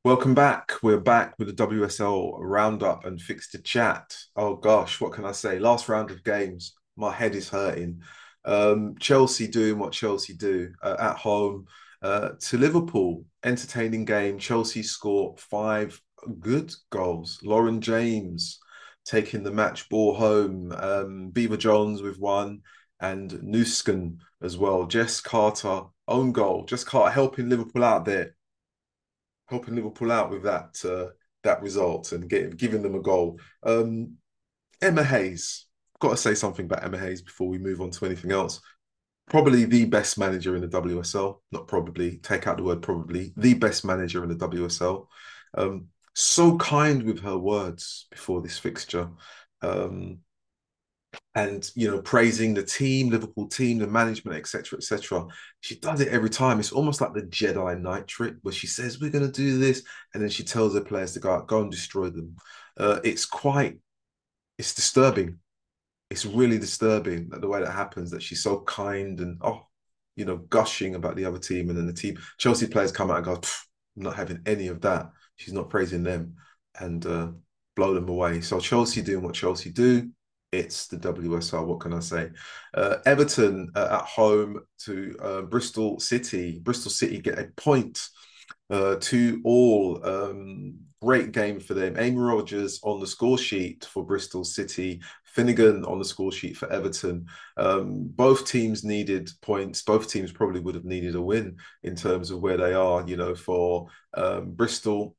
Welcome 0.05 0.35
back. 0.35 0.73
We're 0.83 0.99
back 0.99 1.39
with 1.39 1.47
the 1.47 1.67
WSL 1.67 2.35
roundup 2.41 3.05
and 3.05 3.23
fixed 3.23 3.53
to 3.53 3.63
chat. 3.63 4.17
Oh 4.35 4.57
gosh, 4.57 5.01
what 5.01 5.13
can 5.13 5.25
I 5.25 5.31
say? 5.31 5.61
Last 5.61 5.89
round 5.89 6.11
of 6.11 6.25
games, 6.25 6.75
my 6.97 7.13
head 7.13 7.35
is 7.35 7.49
hurting. 7.49 8.03
Um, 8.45 8.97
Chelsea 8.99 9.47
doing 9.47 9.79
what 9.79 9.93
Chelsea 9.93 10.35
do 10.35 10.73
uh, 10.83 10.97
at 10.99 11.17
home 11.17 11.67
uh, 12.03 12.31
to 12.39 12.59
Liverpool. 12.59 13.25
Entertaining 13.45 14.05
game. 14.05 14.39
Chelsea 14.39 14.83
score 14.83 15.35
five 15.39 16.01
good 16.41 16.73
goals. 16.91 17.41
Lauren 17.43 17.81
James 17.81 18.59
taking 19.05 19.43
the 19.43 19.53
match 19.53 19.89
ball 19.89 20.15
home. 20.15 20.73
Um, 20.77 21.31
Beever-Jones 21.31 22.03
with 22.03 22.19
one 22.19 22.61
and 23.01 23.31
Nusken 23.31 24.19
as 24.43 24.57
well. 24.57 24.87
Jess 24.87 25.21
Carter 25.21 25.83
own 26.09 26.33
goal. 26.33 26.65
Jess 26.65 26.85
Carter 26.85 27.11
helping 27.11 27.49
Liverpool 27.49 27.85
out 27.85 28.05
there 28.05 28.35
helping 29.53 29.75
Liverpool 29.77 30.11
out 30.11 30.31
with 30.31 30.43
that 30.43 30.83
uh, 30.85 31.13
that 31.45 31.63
result 31.63 32.13
and 32.13 32.29
getting 32.29 32.51
giving 32.51 32.83
them 32.83 32.95
a 32.95 33.01
goal. 33.01 33.39
Um, 33.63 34.17
Emma 34.81 35.05
Hayes, 35.05 35.67
got 36.03 36.11
to 36.11 36.17
say 36.17 36.35
something 36.35 36.67
about 36.67 36.83
Emma 36.83 36.99
Hayes 36.99 37.23
before 37.23 37.49
we 37.49 37.59
move 37.59 37.81
on 37.81 37.91
to 37.93 38.07
anything 38.07 38.33
else. 38.33 38.61
Probably 39.31 39.65
the 39.65 39.85
best 39.85 40.19
manager 40.19 40.57
in 40.57 40.63
the 40.63 40.69
WSL. 40.69 41.39
Not 41.53 41.69
probably. 41.69 42.19
Take 42.19 42.49
out 42.49 42.57
the 42.57 42.65
word 42.65 42.83
probably. 42.83 43.33
The 43.37 43.55
best 43.55 43.85
manager 43.85 44.25
in 44.25 44.29
the 44.29 44.49
WSL. 44.49 45.07
Um, 45.57 45.87
so 46.15 46.59
kind 46.59 47.05
with 47.05 47.21
her 47.21 47.39
words 47.39 48.07
before 48.11 48.43
this 48.43 48.59
fixture. 48.59 49.09
Um, 49.63 50.19
and 51.35 51.71
you 51.75 51.89
know 51.91 52.01
praising 52.01 52.55
the 52.55 52.63
team 52.63 53.11
liverpool 53.11 53.47
team 53.47 53.79
the 53.79 53.87
management 53.87 54.35
etc 54.35 54.79
etc 54.79 55.27
she 55.61 55.79
does 55.79 56.01
it 56.01 56.09
every 56.09 56.31
time 56.31 56.59
it's 56.59 56.73
almost 56.73 57.03
like 57.03 57.13
the 57.13 57.21
jedi 57.25 57.79
knight 57.79 58.07
trick 58.07 58.35
where 58.41 58.53
she 58.53 58.67
says 58.67 58.99
we're 58.99 59.11
going 59.11 59.25
to 59.25 59.31
do 59.31 59.59
this 59.59 59.83
and 60.15 60.23
then 60.23 60.31
she 60.31 60.43
tells 60.43 60.73
her 60.73 60.81
players 60.81 61.13
to 61.13 61.21
go 61.21 61.31
out 61.31 61.47
go 61.47 61.61
and 61.61 61.71
destroy 61.71 62.09
them 62.09 62.35
uh, 62.79 62.99
it's 63.05 63.27
quite 63.27 63.79
it's 64.57 64.73
disturbing 64.73 65.39
it's 66.13 66.27
really 66.27 66.59
disturbing 66.59 67.27
that 67.31 67.41
the 67.41 67.49
way 67.49 67.59
that 67.61 67.73
happens 67.73 68.11
that 68.11 68.23
she's 68.23 68.43
so 68.43 68.61
kind 68.61 69.19
and 69.21 69.39
oh 69.41 69.67
you 70.15 70.27
know 70.27 70.37
gushing 70.51 70.95
about 70.95 71.17
the 71.17 71.25
other 71.25 71.39
team 71.39 71.71
and 71.71 71.79
then 71.79 71.87
the 71.87 71.93
team 71.93 72.19
chelsea 72.37 72.67
players 72.67 72.93
come 72.93 73.11
out 73.11 73.17
and 73.17 73.25
go 73.25 73.33
i'm 73.33 74.03
not 74.03 74.15
having 74.15 74.39
any 74.45 74.69
of 74.69 74.83
that 74.83 75.11
she's 75.37 75.55
not 75.55 75.71
praising 75.71 76.03
them 76.03 76.35
and 76.81 77.07
uh, 77.07 77.29
blow 77.77 77.95
them 77.95 78.11
away 78.11 78.43
so 78.43 78.61
chelsea 78.61 79.01
doing 79.01 79.25
what 79.25 79.35
chelsea 79.35 79.71
do 79.71 80.11
it's 80.53 80.87
the 80.87 80.99
WSL. 80.99 81.65
What 81.65 81.81
can 81.81 81.95
I 81.95 82.01
say? 82.01 82.29
Uh, 82.75 82.97
Everton 83.07 83.73
uh, 83.75 84.01
at 84.03 84.05
home 84.05 84.61
to 84.81 85.17
uh, 85.19 85.41
Bristol 85.41 85.99
City. 85.99 86.61
Bristol 86.63 86.91
City 86.91 87.23
get 87.23 87.39
a 87.39 87.47
point 87.57 88.07
uh, 88.73 88.97
to 89.01 89.41
all. 89.45 90.05
Um, 90.05 90.75
great 91.03 91.33
game 91.33 91.61
for 91.61 91.75
them. 91.75 91.97
Amy 91.99 92.17
Rodgers 92.17 92.81
on 92.83 93.01
the 93.01 93.07
score 93.07 93.39
sheet 93.39 93.85
for 93.85 94.05
Bristol 94.05 94.45
City. 94.45 95.01
Finnigan 95.25 95.85
on 95.85 95.99
the 95.99 96.05
score 96.05 96.33
sheet 96.33 96.57
for 96.57 96.71
Everton. 96.73 97.27
Um, 97.57 98.09
both 98.09 98.47
teams 98.47 98.85
needed 98.85 99.31
points. 99.43 99.83
Both 99.83 100.09
teams 100.09 100.33
probably 100.33 100.61
would 100.61 100.75
have 100.75 100.85
needed 100.85 101.15
a 101.15 101.21
win 101.23 101.57
in 101.83 101.95
terms 101.95 102.31
of 102.31 102.41
where 102.41 102.57
they 102.57 102.73
are. 102.73 103.07
You 103.07 103.17
know, 103.17 103.35
for 103.35 103.89
um, 104.15 104.53
Bristol, 104.53 105.17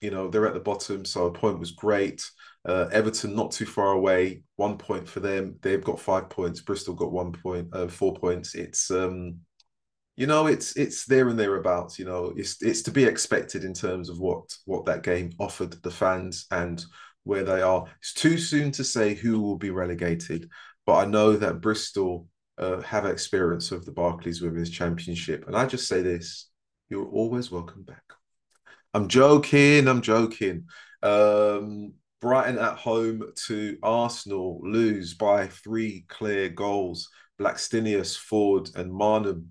you 0.00 0.10
know 0.10 0.28
they're 0.28 0.46
at 0.46 0.54
the 0.54 0.60
bottom, 0.60 1.04
so 1.04 1.26
a 1.26 1.32
point 1.32 1.58
was 1.58 1.72
great. 1.72 2.28
Uh, 2.66 2.86
Everton 2.92 3.34
not 3.34 3.52
too 3.52 3.66
far 3.66 3.92
away, 3.92 4.42
one 4.56 4.78
point 4.78 5.08
for 5.08 5.20
them. 5.20 5.56
They've 5.62 5.84
got 5.84 6.00
five 6.00 6.28
points. 6.30 6.60
Bristol 6.60 6.94
got 6.94 7.12
one 7.12 7.32
point, 7.32 7.68
uh, 7.72 7.88
four 7.88 8.14
points. 8.14 8.54
It's 8.54 8.90
um, 8.90 9.40
you 10.16 10.26
know, 10.26 10.46
it's 10.46 10.76
it's 10.76 11.06
there 11.06 11.28
and 11.28 11.38
thereabouts. 11.38 11.98
You 11.98 12.04
know, 12.04 12.32
it's 12.36 12.62
it's 12.62 12.82
to 12.82 12.90
be 12.90 13.04
expected 13.04 13.64
in 13.64 13.74
terms 13.74 14.08
of 14.08 14.18
what 14.18 14.56
what 14.64 14.84
that 14.86 15.02
game 15.02 15.32
offered 15.38 15.72
the 15.82 15.90
fans 15.90 16.46
and 16.50 16.84
where 17.24 17.44
they 17.44 17.62
are. 17.62 17.84
It's 17.98 18.12
too 18.12 18.38
soon 18.38 18.70
to 18.72 18.84
say 18.84 19.14
who 19.14 19.40
will 19.40 19.56
be 19.56 19.70
relegated, 19.70 20.48
but 20.86 20.94
I 20.94 21.04
know 21.06 21.36
that 21.36 21.60
Bristol 21.60 22.28
uh, 22.58 22.80
have 22.82 23.06
experience 23.06 23.72
of 23.72 23.84
the 23.84 23.92
Barclays 23.92 24.40
Women's 24.40 24.70
Championship, 24.70 25.46
and 25.46 25.56
I 25.56 25.66
just 25.66 25.88
say 25.88 26.02
this: 26.02 26.48
you're 26.88 27.08
always 27.08 27.50
welcome 27.50 27.82
back. 27.82 28.04
I'm 28.92 29.08
joking. 29.08 29.88
I'm 29.88 30.02
joking. 30.02 30.66
Um, 31.02 31.94
Brighton 32.20 32.58
at 32.58 32.78
home 32.78 33.32
to 33.46 33.76
Arsenal 33.82 34.60
lose 34.62 35.14
by 35.14 35.48
three 35.48 36.04
clear 36.08 36.48
goals. 36.48 37.08
Blackstenius, 37.38 38.16
Foord, 38.16 38.74
and 38.76 38.92
Maanum 38.92 39.46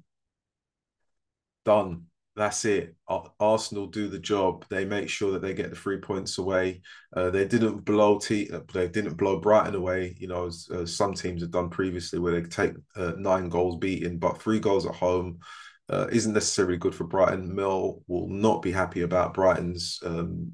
done. 1.65 2.05
That's 2.35 2.65
it. 2.65 2.95
Arsenal 3.39 3.85
do 3.85 4.07
the 4.07 4.17
job. 4.17 4.65
They 4.69 4.85
make 4.85 5.07
sure 5.07 5.31
that 5.33 5.43
they 5.43 5.53
get 5.53 5.69
the 5.69 5.75
three 5.75 5.97
points 5.97 6.39
away. 6.39 6.81
Uh, 7.15 7.29
they 7.29 7.45
didn't 7.45 7.85
blow 7.85 8.17
T. 8.17 8.49
They 8.73 8.87
didn't 8.87 9.17
blow 9.17 9.39
Brighton 9.39 9.75
away. 9.75 10.15
You 10.17 10.29
know, 10.29 10.47
as, 10.47 10.67
as 10.73 10.95
some 10.95 11.13
teams 11.13 11.43
have 11.43 11.51
done 11.51 11.69
previously, 11.69 12.17
where 12.17 12.41
they 12.41 12.47
take 12.47 12.73
uh, 12.95 13.13
nine 13.17 13.49
goals 13.49 13.77
beaten, 13.77 14.17
but 14.17 14.41
three 14.41 14.59
goals 14.59 14.87
at 14.87 14.95
home 14.95 15.39
uh, 15.89 16.07
isn't 16.11 16.33
necessarily 16.33 16.77
good 16.77 16.95
for 16.95 17.03
Brighton. 17.03 17.53
Mill 17.53 18.01
will 18.07 18.27
not 18.27 18.63
be 18.63 18.71
happy 18.71 19.01
about 19.01 19.35
Brighton's 19.35 19.99
um, 20.03 20.53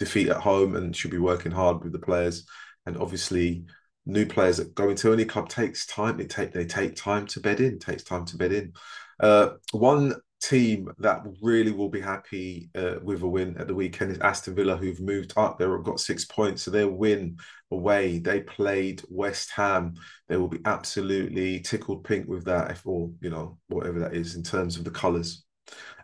defeat 0.00 0.28
at 0.28 0.38
home 0.38 0.74
and 0.74 0.96
should 0.96 1.12
be 1.12 1.18
working 1.18 1.52
hard 1.52 1.84
with 1.84 1.92
the 1.92 2.00
players. 2.00 2.46
And 2.84 2.96
obviously, 2.96 3.64
new 4.06 4.26
players 4.26 4.56
that 4.56 4.74
go 4.74 4.90
into 4.90 5.12
any 5.12 5.24
club 5.24 5.48
takes 5.48 5.86
time. 5.86 6.18
It 6.18 6.30
take 6.30 6.52
they 6.52 6.64
take 6.64 6.96
time 6.96 7.26
to 7.28 7.38
bed 7.38 7.60
in. 7.60 7.78
Takes 7.78 8.02
time 8.02 8.24
to 8.26 8.36
bed 8.36 8.52
in. 8.52 8.72
Uh, 9.20 9.50
one 9.70 10.16
team 10.42 10.92
that 10.98 11.22
really 11.40 11.70
will 11.70 11.88
be 11.88 12.00
happy 12.00 12.68
uh, 12.74 12.96
with 13.02 13.22
a 13.22 13.28
win 13.28 13.56
at 13.58 13.68
the 13.68 13.74
weekend 13.74 14.10
is 14.10 14.18
Aston 14.18 14.54
Villa, 14.54 14.76
who've 14.76 15.00
moved 15.00 15.32
up. 15.36 15.58
They've 15.58 15.82
got 15.84 16.00
six 16.00 16.24
points, 16.24 16.62
so 16.62 16.70
their 16.70 16.88
win 16.88 17.38
away. 17.70 18.18
They 18.18 18.40
played 18.40 19.02
West 19.08 19.50
Ham. 19.52 19.94
They 20.28 20.36
will 20.36 20.48
be 20.48 20.60
absolutely 20.64 21.60
tickled 21.60 22.04
pink 22.04 22.28
with 22.28 22.44
that, 22.46 22.70
if 22.72 22.86
or 22.86 23.10
you 23.20 23.30
know 23.30 23.58
whatever 23.68 24.00
that 24.00 24.14
is 24.14 24.34
in 24.34 24.42
terms 24.42 24.76
of 24.76 24.84
the 24.84 24.90
colours. 24.90 25.44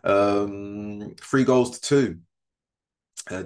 Um, 0.03 1.13
three 1.21 1.43
goals 1.43 1.77
to 1.77 1.81
two 1.81 2.19
uh, 3.29 3.43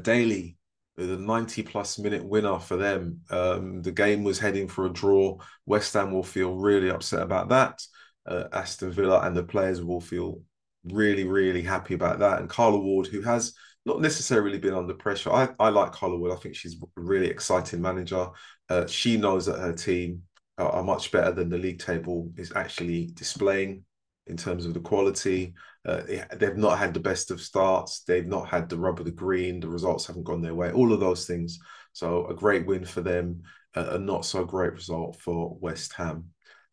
the 1.07 1.17
90 1.17 1.63
plus 1.63 1.97
minute 1.97 2.23
winner 2.23 2.59
for 2.59 2.77
them. 2.77 3.21
Um, 3.29 3.81
the 3.81 3.91
game 3.91 4.23
was 4.23 4.39
heading 4.39 4.67
for 4.67 4.85
a 4.85 4.93
draw. 4.93 5.37
West 5.65 5.93
Ham 5.93 6.11
will 6.11 6.23
feel 6.23 6.55
really 6.55 6.89
upset 6.89 7.21
about 7.21 7.49
that. 7.49 7.81
Uh, 8.25 8.45
Aston 8.53 8.91
Villa 8.91 9.21
and 9.21 9.35
the 9.35 9.43
players 9.43 9.81
will 9.81 9.99
feel 9.99 10.41
really, 10.85 11.23
really 11.25 11.61
happy 11.61 11.93
about 11.93 12.19
that. 12.19 12.39
And 12.39 12.49
Carla 12.49 12.79
Ward, 12.79 13.07
who 13.07 13.21
has 13.21 13.53
not 13.85 14.01
necessarily 14.01 14.59
been 14.59 14.73
under 14.73 14.93
pressure. 14.93 15.31
I, 15.31 15.49
I 15.59 15.69
like 15.69 15.91
Carla 15.91 16.17
Ward. 16.17 16.31
I 16.31 16.35
think 16.35 16.55
she's 16.55 16.75
a 16.75 17.01
really 17.01 17.27
exciting 17.27 17.81
manager. 17.81 18.29
Uh, 18.69 18.87
she 18.87 19.17
knows 19.17 19.45
that 19.45 19.59
her 19.59 19.73
team 19.73 20.23
are, 20.57 20.69
are 20.69 20.83
much 20.83 21.11
better 21.11 21.31
than 21.31 21.49
the 21.49 21.57
league 21.57 21.79
table 21.79 22.31
is 22.37 22.53
actually 22.55 23.07
displaying 23.13 23.83
in 24.27 24.37
terms 24.37 24.65
of 24.65 24.73
the 24.73 24.79
quality. 24.79 25.53
Uh, 25.85 26.01
they've 26.37 26.55
not 26.55 26.77
had 26.77 26.93
the 26.93 26.99
best 26.99 27.29
of 27.29 27.41
starts. 27.41 28.03
They've 28.07 28.25
not 28.25 28.47
had 28.47 28.69
the 28.69 28.77
rub 28.77 28.99
of 28.99 29.05
the 29.05 29.11
green. 29.11 29.59
The 29.59 29.67
results 29.67 30.05
haven't 30.05 30.23
gone 30.23 30.41
their 30.41 30.55
way. 30.55 30.71
All 30.71 30.93
of 30.93 31.01
those 31.01 31.27
things. 31.27 31.59
So 31.91 32.27
a 32.27 32.33
great 32.33 32.65
win 32.65 32.85
for 32.85 33.01
them. 33.01 33.41
A 33.75 33.97
not 33.97 34.23
so 34.23 34.45
great 34.45 34.73
result 34.73 35.19
for 35.19 35.57
West 35.59 35.93
Ham. 35.93 36.25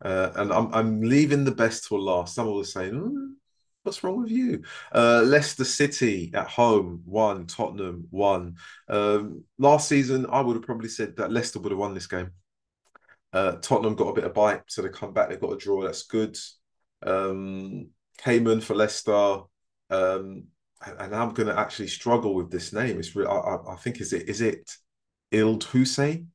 Uh, 0.05 0.31
and 0.37 0.53
I'm 0.53 0.73
I'm 0.73 1.01
leaving 1.01 1.45
the 1.45 1.51
best 1.51 1.89
to 1.89 1.97
last. 1.97 2.35
Some 2.35 2.47
will 2.47 2.65
say, 2.65 2.91
mm, 2.91 3.33
"What's 3.83 4.03
wrong 4.05 4.23
with 4.23 4.31
you?" 4.31 4.63
Uh, 4.95 5.23
Leicester 5.25 5.65
City 5.65 6.31
at 6.35 6.49
home 6.49 7.03
won. 7.07 7.47
Tottenham 7.47 8.07
won. 8.11 8.57
Um, 8.89 9.45
last 9.59 9.89
season, 9.89 10.27
I 10.31 10.41
would 10.41 10.57
have 10.57 10.65
probably 10.65 10.89
said 10.89 11.17
that 11.17 11.33
Leicester 11.33 11.59
would 11.61 11.73
have 11.73 11.79
won 11.79 11.95
this 11.95 12.07
game. 12.07 12.31
Uh, 13.33 13.53
Tottenham 13.53 13.95
got 13.95 14.09
a 14.09 14.15
bit 14.15 14.25
of 14.25 14.35
bite, 14.35 14.63
so 14.69 14.83
they 14.83 14.89
come 14.89 15.13
back. 15.13 15.29
They 15.29 15.37
got 15.37 15.53
a 15.53 15.57
draw. 15.57 15.83
That's 15.83 16.05
good 16.05 16.37
um, 17.03 17.89
Cayman 18.19 18.61
for 18.61 18.75
Leicester. 18.75 19.41
Um, 19.91 20.45
and 20.83 21.15
I'm 21.15 21.35
going 21.35 21.49
to 21.49 21.59
actually 21.59 21.89
struggle 21.89 22.35
with 22.35 22.51
this 22.51 22.73
name. 22.73 22.99
It's 22.99 23.15
re- 23.15 23.27
I, 23.27 23.57
I, 23.69 23.77
think 23.77 24.01
is 24.01 24.13
it 24.13 24.29
is 24.29 24.41
it 24.41 24.71
Ild 25.31 25.65
Hussein? 25.65 26.29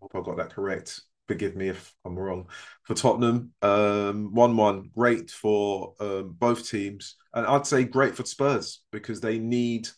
Hope 0.00 0.12
I 0.14 0.20
got 0.20 0.38
that 0.38 0.54
correct. 0.54 1.02
Forgive 1.28 1.56
me 1.56 1.68
if 1.68 1.92
I'm 2.04 2.16
wrong. 2.16 2.46
For 2.84 2.94
Tottenham, 2.94 3.52
um, 3.62 4.32
one-one, 4.32 4.90
great 4.94 5.30
for 5.30 5.94
um, 5.98 6.36
both 6.38 6.68
teams, 6.68 7.16
and 7.34 7.46
I'd 7.46 7.66
say 7.66 7.84
great 7.84 8.14
for 8.16 8.24
Spurs 8.24 8.82
because 8.92 9.20
they 9.20 9.38
need. 9.38 9.88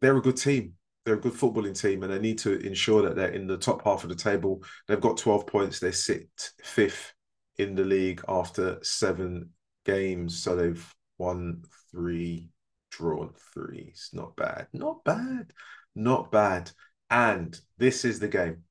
They're 0.00 0.16
a 0.16 0.22
good 0.22 0.36
team. 0.36 0.74
they're 1.04 1.14
a 1.14 1.20
good 1.20 1.32
footballing 1.32 1.80
team, 1.80 2.02
and 2.02 2.12
they 2.12 2.18
need 2.18 2.38
to 2.38 2.58
ensure 2.60 3.02
that 3.02 3.16
they're 3.16 3.30
in 3.30 3.46
the 3.46 3.56
top 3.56 3.82
half 3.84 4.02
of 4.02 4.10
the 4.10 4.14
table. 4.14 4.62
They've 4.86 5.00
got 5.00 5.16
12 5.16 5.46
points. 5.46 5.80
They 5.80 5.92
sit 5.92 6.28
fifth 6.62 7.12
in 7.56 7.74
the 7.74 7.84
league 7.84 8.22
after 8.28 8.78
seven 8.82 9.50
games. 9.84 10.42
So 10.42 10.54
they've 10.54 10.94
won 11.18 11.62
three, 11.90 12.48
drawn 12.90 13.32
three. 13.54 13.86
It's 13.90 14.12
not 14.12 14.36
bad. 14.36 14.68
Not 14.72 15.02
bad. 15.04 15.52
Not 15.94 16.30
bad. 16.30 16.70
And 17.10 17.58
this 17.78 18.04
is 18.04 18.20
the 18.20 18.28
game. 18.28 18.64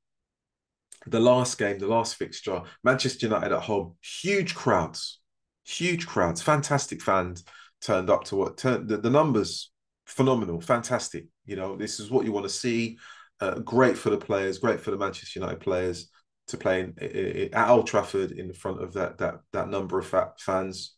The 1.10 1.20
last 1.20 1.58
game, 1.58 1.80
the 1.80 1.88
last 1.88 2.16
fixture, 2.16 2.62
Manchester 2.84 3.28
United 3.28 3.54
at 3.54 3.64
home, 3.64 3.96
huge 4.02 4.56
crowds, 4.56 5.20
huge 5.66 6.08
crowds, 6.08 6.42
fantastic 6.42 7.02
fans 7.02 7.44
turned 7.82 8.10
up 8.10 8.24
to 8.26 8.36
what 8.36 8.58
turned 8.58 8.90
the, 8.90 8.98
the 8.98 9.10
numbers 9.10 9.72
phenomenal, 10.06 10.60
fantastic. 10.60 11.26
You 11.46 11.56
know, 11.56 11.76
this 11.76 12.00
is 12.00 12.10
what 12.10 12.26
you 12.26 12.32
want 12.32 12.46
to 12.46 12.54
see. 12.54 12.98
Uh, 13.40 13.60
great 13.60 13.98
for 13.98 14.10
the 14.10 14.18
players, 14.18 14.58
great 14.58 14.82
for 14.82 14.92
the 14.92 14.98
Manchester 14.98 15.40
United 15.40 15.60
players 15.60 16.10
to 16.48 16.58
play 16.58 16.80
in, 16.80 16.94
in, 17.00 17.54
at 17.54 17.70
Old 17.70 17.86
Trafford 17.86 18.32
in 18.32 18.52
front 18.54 18.82
of 18.82 18.94
that 18.94 19.20
that 19.20 19.36
that 19.54 19.70
number 19.70 20.00
of 20.00 20.34
fans. 20.40 20.96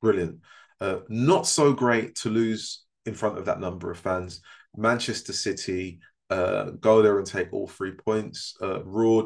Brilliant. 0.00 0.38
Uh, 0.80 1.00
not 1.08 1.46
so 1.46 1.72
great 1.72 2.14
to 2.16 2.30
lose 2.30 2.84
in 3.04 3.14
front 3.14 3.38
of 3.38 3.44
that 3.44 3.60
number 3.60 3.90
of 3.90 3.98
fans. 3.98 4.40
Manchester 4.76 5.32
City 5.32 6.00
uh, 6.32 6.70
go 6.80 7.02
there 7.02 7.18
and 7.18 7.26
take 7.26 7.52
all 7.52 7.66
three 7.66 7.92
points. 7.92 8.56
Uh, 8.60 8.80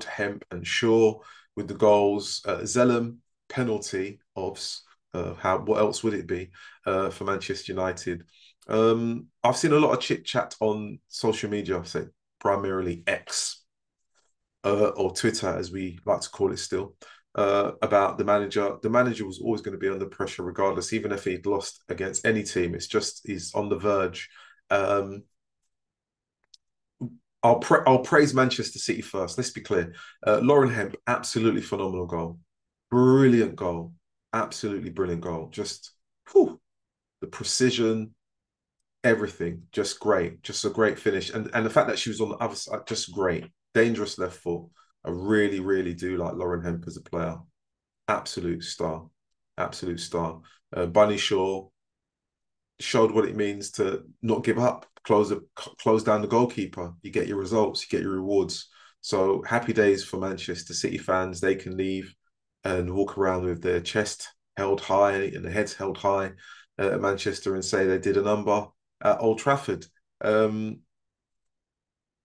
Hemp, 0.08 0.44
and 0.50 0.66
Shaw 0.66 1.20
with 1.54 1.68
the 1.68 1.74
goals. 1.74 2.42
Uh, 2.44 2.58
Zelem 2.58 3.18
penalty 3.48 4.18
of 4.34 4.60
uh, 5.14 5.34
how 5.34 5.58
what 5.58 5.78
else 5.78 6.02
would 6.02 6.14
it 6.14 6.26
be 6.26 6.50
uh, 6.84 7.10
for 7.10 7.24
Manchester 7.24 7.72
United? 7.72 8.24
Um, 8.68 9.26
I've 9.44 9.56
seen 9.56 9.72
a 9.72 9.78
lot 9.78 9.92
of 9.92 10.00
chit 10.00 10.24
chat 10.24 10.56
on 10.60 10.98
social 11.06 11.48
media, 11.48 11.78
i 11.78 11.84
say 11.84 12.06
primarily 12.40 13.04
X 13.06 13.62
uh, 14.64 14.88
or 14.88 15.14
Twitter, 15.14 15.48
as 15.48 15.70
we 15.70 16.00
like 16.04 16.22
to 16.22 16.30
call 16.30 16.52
it 16.52 16.58
still, 16.58 16.96
uh, 17.36 17.70
about 17.82 18.18
the 18.18 18.24
manager. 18.24 18.78
The 18.82 18.90
manager 18.90 19.24
was 19.24 19.38
always 19.38 19.60
going 19.60 19.78
to 19.78 19.78
be 19.78 19.88
under 19.88 20.06
pressure, 20.06 20.42
regardless, 20.42 20.92
even 20.92 21.12
if 21.12 21.24
he'd 21.24 21.46
lost 21.46 21.82
against 21.88 22.26
any 22.26 22.42
team. 22.42 22.74
It's 22.74 22.88
just 22.88 23.20
he's 23.24 23.54
on 23.54 23.68
the 23.68 23.78
verge. 23.78 24.28
Um, 24.70 25.22
I'll 27.46 27.60
pra- 27.60 27.84
I'll 27.86 28.00
praise 28.00 28.34
Manchester 28.34 28.80
City 28.80 29.02
first. 29.02 29.38
Let's 29.38 29.50
be 29.50 29.60
clear. 29.60 29.94
Uh, 30.26 30.40
Lauren 30.42 30.68
Hemp, 30.68 30.96
absolutely 31.06 31.60
phenomenal 31.62 32.06
goal, 32.06 32.40
brilliant 32.90 33.54
goal, 33.54 33.92
absolutely 34.32 34.90
brilliant 34.90 35.22
goal. 35.22 35.48
Just 35.52 35.92
whew, 36.32 36.60
the 37.20 37.28
precision, 37.28 38.16
everything, 39.04 39.62
just 39.70 40.00
great, 40.00 40.42
just 40.42 40.64
a 40.64 40.70
great 40.70 40.98
finish, 40.98 41.30
and 41.30 41.48
and 41.54 41.64
the 41.64 41.70
fact 41.70 41.86
that 41.86 42.00
she 42.00 42.10
was 42.10 42.20
on 42.20 42.30
the 42.30 42.36
other 42.38 42.56
side, 42.56 42.84
just 42.84 43.12
great, 43.12 43.46
dangerous 43.74 44.18
left 44.18 44.38
foot. 44.38 44.64
I 45.04 45.10
really, 45.10 45.60
really 45.60 45.94
do 45.94 46.16
like 46.16 46.34
Lauren 46.34 46.64
Hemp 46.64 46.84
as 46.88 46.96
a 46.96 47.00
player. 47.00 47.36
Absolute 48.08 48.64
star, 48.64 49.06
absolute 49.56 50.00
star. 50.00 50.40
Uh, 50.74 50.86
Bunny 50.86 51.16
Shaw 51.16 51.68
showed 52.80 53.10
what 53.10 53.26
it 53.26 53.36
means 53.36 53.70
to 53.72 54.02
not 54.22 54.44
give 54.44 54.58
up, 54.58 54.86
close 55.04 55.30
the, 55.30 55.40
close 55.54 56.02
down 56.02 56.22
the 56.22 56.28
goalkeeper. 56.28 56.92
You 57.02 57.10
get 57.10 57.26
your 57.26 57.38
results, 57.38 57.82
you 57.82 57.96
get 57.96 58.04
your 58.04 58.14
rewards. 58.14 58.68
So 59.00 59.42
happy 59.46 59.72
days 59.72 60.04
for 60.04 60.18
Manchester 60.18 60.74
City 60.74 60.98
fans. 60.98 61.40
They 61.40 61.54
can 61.54 61.76
leave 61.76 62.14
and 62.64 62.92
walk 62.92 63.16
around 63.16 63.44
with 63.44 63.62
their 63.62 63.80
chest 63.80 64.28
held 64.56 64.80
high 64.80 65.30
and 65.34 65.44
their 65.44 65.52
heads 65.52 65.74
held 65.74 65.98
high 65.98 66.32
uh, 66.78 66.90
at 66.92 67.00
Manchester 67.00 67.54
and 67.54 67.64
say 67.64 67.86
they 67.86 67.98
did 67.98 68.16
a 68.16 68.22
number 68.22 68.66
at 69.02 69.20
Old 69.20 69.38
Trafford. 69.38 69.86
Um, 70.20 70.80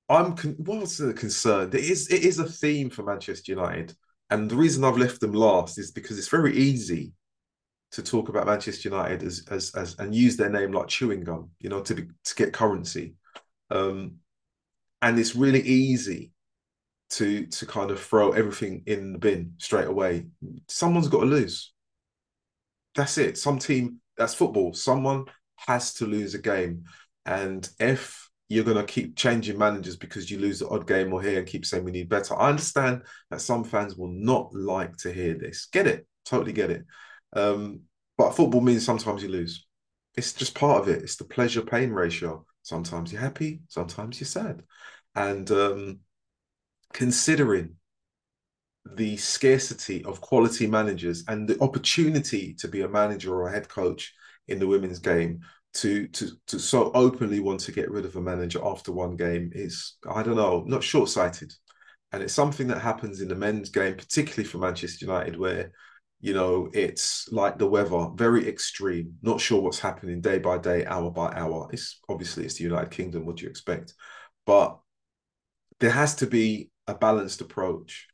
I'm 0.10 0.36
con- 0.36 0.56
what's 0.58 0.98
the 0.98 1.14
concern? 1.14 1.70
It 1.70 1.76
is 1.76 2.10
it 2.12 2.24
is 2.24 2.40
a 2.40 2.50
theme 2.50 2.90
for 2.90 3.04
Manchester 3.04 3.52
United, 3.52 3.96
and 4.30 4.50
the 4.50 4.56
reason 4.56 4.84
I've 4.84 4.98
left 4.98 5.22
them 5.22 5.34
last 5.34 5.78
is 5.78 5.92
because 5.92 6.18
it's 6.18 6.28
very 6.28 6.56
easy 6.56 7.14
to 7.92 8.02
talk 8.02 8.30
about 8.30 8.48
Manchester 8.48 8.90
United 8.90 9.24
as 9.24 9.46
as 9.50 9.74
as 9.76 9.96
and 10.00 10.16
use 10.16 10.38
their 10.38 10.50
name 10.50 10.72
like 10.72 10.88
chewing 10.88 11.24
gum, 11.24 11.50
you 11.60 11.70
know, 11.70 11.82
to 11.82 11.96
be, 11.96 12.08
to 12.24 12.36
get 12.36 12.54
currency, 12.54 13.16
um, 13.70 14.16
and 15.02 15.20
it's 15.20 15.36
really 15.36 15.62
easy 15.62 16.32
to 17.12 17.46
to 17.48 17.66
kind 17.66 17.92
of 17.92 18.00
throw 18.00 18.32
everything 18.32 18.84
in 18.86 19.14
the 19.14 19.20
bin 19.20 19.54
straight 19.58 19.88
away. 19.88 20.28
Someone's 20.68 21.10
got 21.10 21.22
to 21.22 21.26
lose. 21.26 21.74
That's 22.96 23.18
it. 23.18 23.38
Some 23.38 23.60
team. 23.60 24.00
That's 24.18 24.34
football. 24.34 24.74
Someone 24.74 25.26
has 25.56 25.94
to 25.96 26.06
lose 26.06 26.34
a 26.34 26.40
game, 26.40 26.86
and 27.26 27.68
if 27.80 28.30
you're 28.52 28.66
going 28.66 28.76
to 28.76 28.84
keep 28.84 29.16
changing 29.16 29.58
managers 29.58 29.96
because 29.96 30.30
you 30.30 30.38
lose 30.38 30.60
the 30.60 30.68
odd 30.68 30.86
game 30.86 31.14
or 31.14 31.22
here 31.22 31.40
and 31.40 31.48
keep 31.48 31.66
saying 31.66 31.86
we 31.86 31.92
need 31.92 32.10
better. 32.10 32.38
I 32.38 32.50
understand 32.50 33.04
that 33.30 33.40
some 33.40 33.64
fans 33.64 33.96
will 33.96 34.12
not 34.12 34.54
like 34.54 34.98
to 34.98 35.14
hear 35.14 35.36
this. 35.36 35.68
Get 35.72 35.88
it, 35.88 36.06
totally 36.26 36.52
get 36.52 36.70
it. 36.70 36.84
Um, 37.34 37.82
but 38.18 38.36
football 38.36 38.62
means 38.62 38.86
sometimes 38.86 39.24
you 39.24 39.30
lose. 39.30 39.66
It's 40.16 40.34
just 40.34 40.56
part 40.56 40.82
of 40.82 40.90
it. 40.90 41.02
It's 41.02 41.16
the 41.16 41.24
pleasure 41.24 41.62
pain 41.62 41.92
ratio. 41.92 42.46
Sometimes 42.64 43.12
you're 43.12 43.22
happy, 43.22 43.62
sometimes 43.68 44.20
you're 44.20 44.28
sad. 44.28 44.64
And 45.16 45.50
um, 45.52 46.00
considering 46.94 47.76
the 48.86 49.18
scarcity 49.18 50.04
of 50.06 50.22
quality 50.22 50.68
managers 50.68 51.24
and 51.28 51.48
the 51.48 51.62
opportunity 51.62 52.54
to 52.56 52.68
be 52.68 52.82
a 52.82 52.90
manager 52.90 53.34
or 53.34 53.48
a 53.48 53.52
head 53.52 53.70
coach 53.70 54.14
in 54.48 54.60
the 54.60 54.68
women's 54.68 55.00
game 55.00 55.42
to 55.74 56.08
to 56.08 56.32
to 56.48 56.60
so 56.60 56.92
openly 56.94 57.40
want 57.40 57.60
to 57.62 57.72
get 57.72 57.90
rid 57.90 58.06
of 58.06 58.16
a 58.16 58.22
manager 58.22 58.60
after 58.64 58.92
one 58.92 59.16
game 59.16 59.52
is 59.54 59.96
I 60.10 60.22
don't 60.24 60.36
know 60.36 60.64
not 60.68 60.84
short 60.84 61.10
sighted, 61.10 61.54
and 62.12 62.22
it's 62.22 62.34
something 62.34 62.68
that 62.68 62.82
happens 62.82 63.22
in 63.22 63.30
the 63.30 63.36
men's 63.36 63.70
game, 63.70 63.96
particularly 63.96 64.44
for 64.44 64.58
Manchester 64.58 65.06
United, 65.06 65.38
where 65.38 65.72
you 66.22 66.34
know 66.34 66.70
it's 66.74 67.28
like 67.32 67.58
the 67.58 67.68
weather, 67.68 68.08
very 68.16 68.48
extreme. 68.48 69.16
Not 69.22 69.42
sure 69.42 69.62
what's 69.62 69.80
happening 69.80 70.22
day 70.22 70.38
by 70.38 70.58
day, 70.58 70.86
hour 70.86 71.10
by 71.12 71.34
hour. 71.34 71.68
It's 71.74 72.00
obviously 72.08 72.46
it's 72.46 72.56
the 72.56 72.64
United 72.64 72.92
Kingdom. 72.92 73.26
What 73.26 73.38
do 73.38 73.44
you 73.44 73.50
expect? 73.50 73.94
But 74.46 74.78
there 75.80 75.92
has 75.92 76.16
to 76.16 76.28
be 76.28 76.70
a 76.88 76.94
balanced 76.94 77.42
approach. 77.42 78.08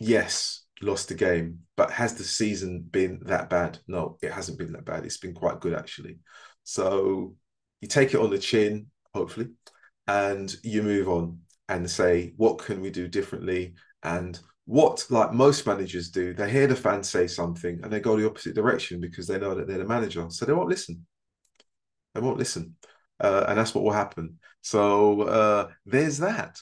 Yes, 0.00 0.64
lost 0.82 1.08
the 1.08 1.14
game. 1.14 1.60
But 1.76 1.92
has 1.92 2.14
the 2.14 2.24
season 2.24 2.84
been 2.90 3.20
that 3.26 3.48
bad? 3.48 3.78
No, 3.86 4.18
it 4.22 4.32
hasn't 4.32 4.58
been 4.58 4.72
that 4.72 4.84
bad. 4.84 5.04
It's 5.04 5.18
been 5.18 5.34
quite 5.34 5.60
good 5.60 5.74
actually. 5.74 6.18
So 6.64 7.36
you 7.80 7.88
take 7.88 8.14
it 8.14 8.20
on 8.20 8.30
the 8.30 8.38
chin, 8.38 8.86
hopefully, 9.14 9.48
and 10.06 10.54
you 10.62 10.82
move 10.82 11.08
on 11.08 11.40
and 11.68 11.90
say, 11.90 12.32
what 12.36 12.58
can 12.58 12.80
we 12.80 12.90
do 12.90 13.08
differently? 13.08 13.74
And 14.02 14.38
what, 14.66 15.04
like 15.10 15.32
most 15.32 15.66
managers 15.66 16.10
do, 16.10 16.32
they 16.32 16.50
hear 16.50 16.66
the 16.66 16.76
fans 16.76 17.08
say 17.08 17.26
something 17.26 17.80
and 17.82 17.92
they 17.92 18.00
go 18.00 18.16
the 18.16 18.26
opposite 18.26 18.54
direction 18.54 19.00
because 19.00 19.26
they 19.26 19.38
know 19.38 19.54
that 19.54 19.66
they're 19.66 19.78
the 19.78 19.84
manager. 19.84 20.26
So 20.30 20.44
they 20.44 20.52
won't 20.52 20.70
listen. 20.70 21.06
They 22.14 22.20
won't 22.20 22.38
listen. 22.38 22.76
Uh, 23.20 23.44
and 23.48 23.58
that's 23.58 23.74
what 23.74 23.84
will 23.84 23.92
happen. 23.92 24.38
So 24.62 25.22
uh, 25.22 25.68
there's 25.84 26.18
that. 26.18 26.58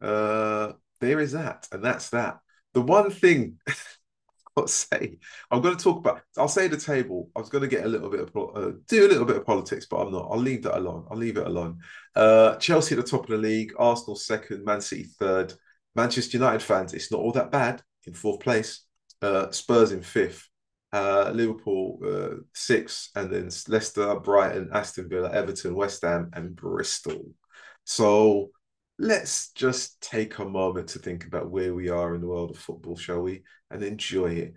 Uh, 0.00 0.72
there 1.00 1.20
is 1.20 1.32
that. 1.32 1.68
And 1.72 1.84
that's 1.84 2.10
that 2.10 2.38
the 2.74 2.82
one 2.82 3.10
thing 3.10 3.58
I'll 4.56 4.68
say, 4.68 5.18
I'm 5.50 5.62
going 5.62 5.76
to 5.76 5.82
talk 5.82 5.98
about. 5.98 6.20
I'll 6.36 6.46
say 6.46 6.68
the 6.68 6.76
table. 6.76 7.30
I 7.34 7.40
was 7.40 7.48
going 7.48 7.62
to 7.62 7.68
get 7.68 7.84
a 7.84 7.88
little 7.88 8.08
bit 8.08 8.20
of 8.20 8.28
uh, 8.36 8.72
do 8.86 9.06
a 9.06 9.08
little 9.08 9.24
bit 9.24 9.36
of 9.36 9.46
politics, 9.46 9.86
but 9.90 9.96
I'm 9.96 10.12
not. 10.12 10.28
I'll 10.30 10.38
leave 10.38 10.62
that 10.64 10.78
alone. 10.78 11.06
I'll 11.10 11.16
leave 11.16 11.38
it 11.38 11.46
alone. 11.46 11.78
Uh, 12.14 12.54
Chelsea 12.56 12.94
at 12.94 13.02
the 13.02 13.10
top 13.10 13.24
of 13.24 13.30
the 13.30 13.36
league, 13.38 13.72
Arsenal 13.78 14.14
second, 14.14 14.64
Man 14.64 14.80
City 14.80 15.04
third. 15.18 15.54
Manchester 15.94 16.38
United 16.38 16.62
fans, 16.62 16.92
it's 16.94 17.10
not 17.10 17.20
all 17.20 17.32
that 17.32 17.50
bad 17.50 17.82
in 18.06 18.14
fourth 18.14 18.40
place. 18.40 18.84
Uh, 19.22 19.50
Spurs 19.50 19.92
in 19.92 20.02
fifth. 20.02 20.48
Uh, 20.92 21.32
Liverpool 21.34 21.98
uh, 22.06 22.36
sixth, 22.52 23.10
and 23.16 23.28
then 23.28 23.50
Leicester, 23.66 24.14
Brighton, 24.20 24.70
Aston 24.72 25.08
Villa, 25.08 25.28
Everton, 25.32 25.74
West 25.74 26.02
Ham, 26.02 26.30
and 26.34 26.54
Bristol. 26.54 27.32
So 27.82 28.50
let's 28.96 29.50
just 29.54 30.00
take 30.00 30.38
a 30.38 30.44
moment 30.44 30.90
to 30.90 31.00
think 31.00 31.26
about 31.26 31.50
where 31.50 31.74
we 31.74 31.88
are 31.88 32.14
in 32.14 32.20
the 32.20 32.28
world 32.28 32.52
of 32.52 32.58
football, 32.58 32.96
shall 32.96 33.22
we? 33.22 33.42
And 33.72 33.82
enjoy 33.82 34.34
it. 34.34 34.54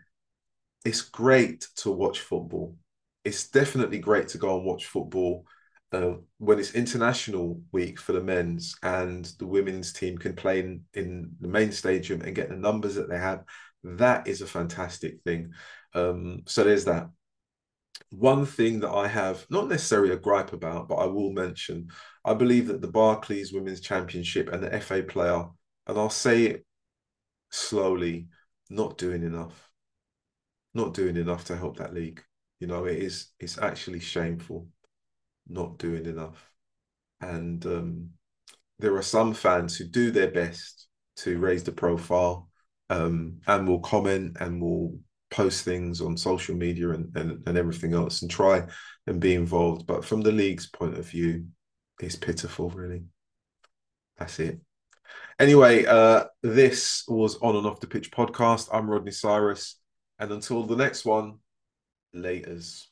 It's 0.86 1.02
great 1.02 1.68
to 1.78 1.90
watch 1.90 2.20
football. 2.20 2.76
It's 3.24 3.50
definitely 3.50 3.98
great 3.98 4.28
to 4.30 4.38
go 4.38 4.58
and 4.58 4.66
watch 4.66 4.86
football 4.86 5.44
uh, 5.92 6.14
when 6.38 6.60
it's 6.60 6.76
international 6.76 7.62
week 7.72 8.00
for 8.00 8.12
the 8.12 8.22
men's 8.22 8.76
and 8.84 9.26
the 9.40 9.48
women's 9.48 9.94
team 9.94 10.18
can 10.18 10.36
play 10.36 10.60
in, 10.60 10.82
in 10.94 11.32
the 11.40 11.48
main 11.48 11.72
stadium 11.72 12.22
and 12.22 12.36
get 12.36 12.50
the 12.50 12.56
numbers 12.56 12.96
that 12.96 13.10
they 13.10 13.18
have. 13.18 13.44
That 13.84 14.28
is 14.28 14.42
a 14.42 14.48
fantastic 14.48 15.22
thing. 15.24 15.54
Um, 15.94 16.44
so 16.46 16.64
there's 16.64 16.86
that. 16.86 17.10
One 18.10 18.46
thing 18.46 18.82
that 18.82 18.92
I 18.92 19.08
have 19.08 19.46
not 19.50 19.68
necessarily 19.68 20.14
a 20.14 20.18
gripe 20.18 20.54
about, 20.54 20.88
but 20.88 20.96
I 20.96 21.06
will 21.06 21.32
mention 21.32 21.90
I 22.24 22.34
believe 22.34 22.68
that 22.68 22.82
the 22.82 22.88
Barclays 22.88 23.54
Women's 23.54 23.82
Championship 23.82 24.50
and 24.50 24.62
the 24.62 24.80
FA 24.82 25.04
player, 25.04 25.46
and 25.88 25.98
I'll 25.98 26.10
say 26.10 26.44
it 26.44 26.66
slowly, 27.50 28.28
not 28.70 28.98
doing 28.98 29.24
enough. 29.24 29.70
Not 30.74 30.94
doing 30.94 31.16
enough 31.16 31.46
to 31.46 31.58
help 31.58 31.78
that 31.78 31.94
league. 31.94 32.22
You 32.60 32.68
know, 32.68 32.86
it 32.86 32.98
is 32.98 33.28
it's 33.40 33.58
actually 33.58 34.00
shameful 34.00 34.68
not 35.50 35.78
doing 35.78 36.06
enough. 36.06 36.50
and 37.22 37.66
um, 37.66 38.10
there 38.80 38.96
are 38.96 39.02
some 39.02 39.34
fans 39.34 39.76
who 39.76 39.86
do 39.86 40.12
their 40.12 40.30
best 40.30 40.88
to 41.18 41.40
raise 41.40 41.64
the 41.64 41.72
profile 41.72 42.48
um, 42.90 43.40
and 43.48 43.68
will 43.68 43.80
comment 43.80 44.38
and 44.40 44.62
will 44.62 45.00
post 45.32 45.66
things 45.66 46.00
on 46.00 46.16
social 46.16 46.56
media 46.56 46.92
and, 46.92 47.16
and, 47.18 47.48
and 47.48 47.58
everything 47.58 47.94
else 47.94 48.22
and 48.22 48.32
try 48.32 48.66
and 49.08 49.20
be 49.20 49.34
involved. 49.34 49.88
But 49.88 50.06
from 50.06 50.22
the 50.22 50.32
league's 50.32 50.68
point 50.68 50.98
of 50.98 51.08
view, 51.08 51.48
it's 52.00 52.16
pitiful, 52.16 52.70
really. 52.70 53.04
That's 54.18 54.40
it. 54.40 54.60
Anyway, 55.40 55.86
uh, 55.86 56.26
this 56.42 57.04
was 57.08 57.38
On 57.38 57.56
and 57.56 57.68
Off 57.68 57.80
the 57.80 57.88
Pitch 57.88 58.12
podcast. 58.12 58.70
I'm 58.72 58.90
Rodney 58.90 59.12
Cyrus. 59.12 59.80
And 60.20 60.32
until 60.32 60.64
the 60.64 60.76
next 60.76 61.06
one, 61.06 61.40
laters. 62.16 62.87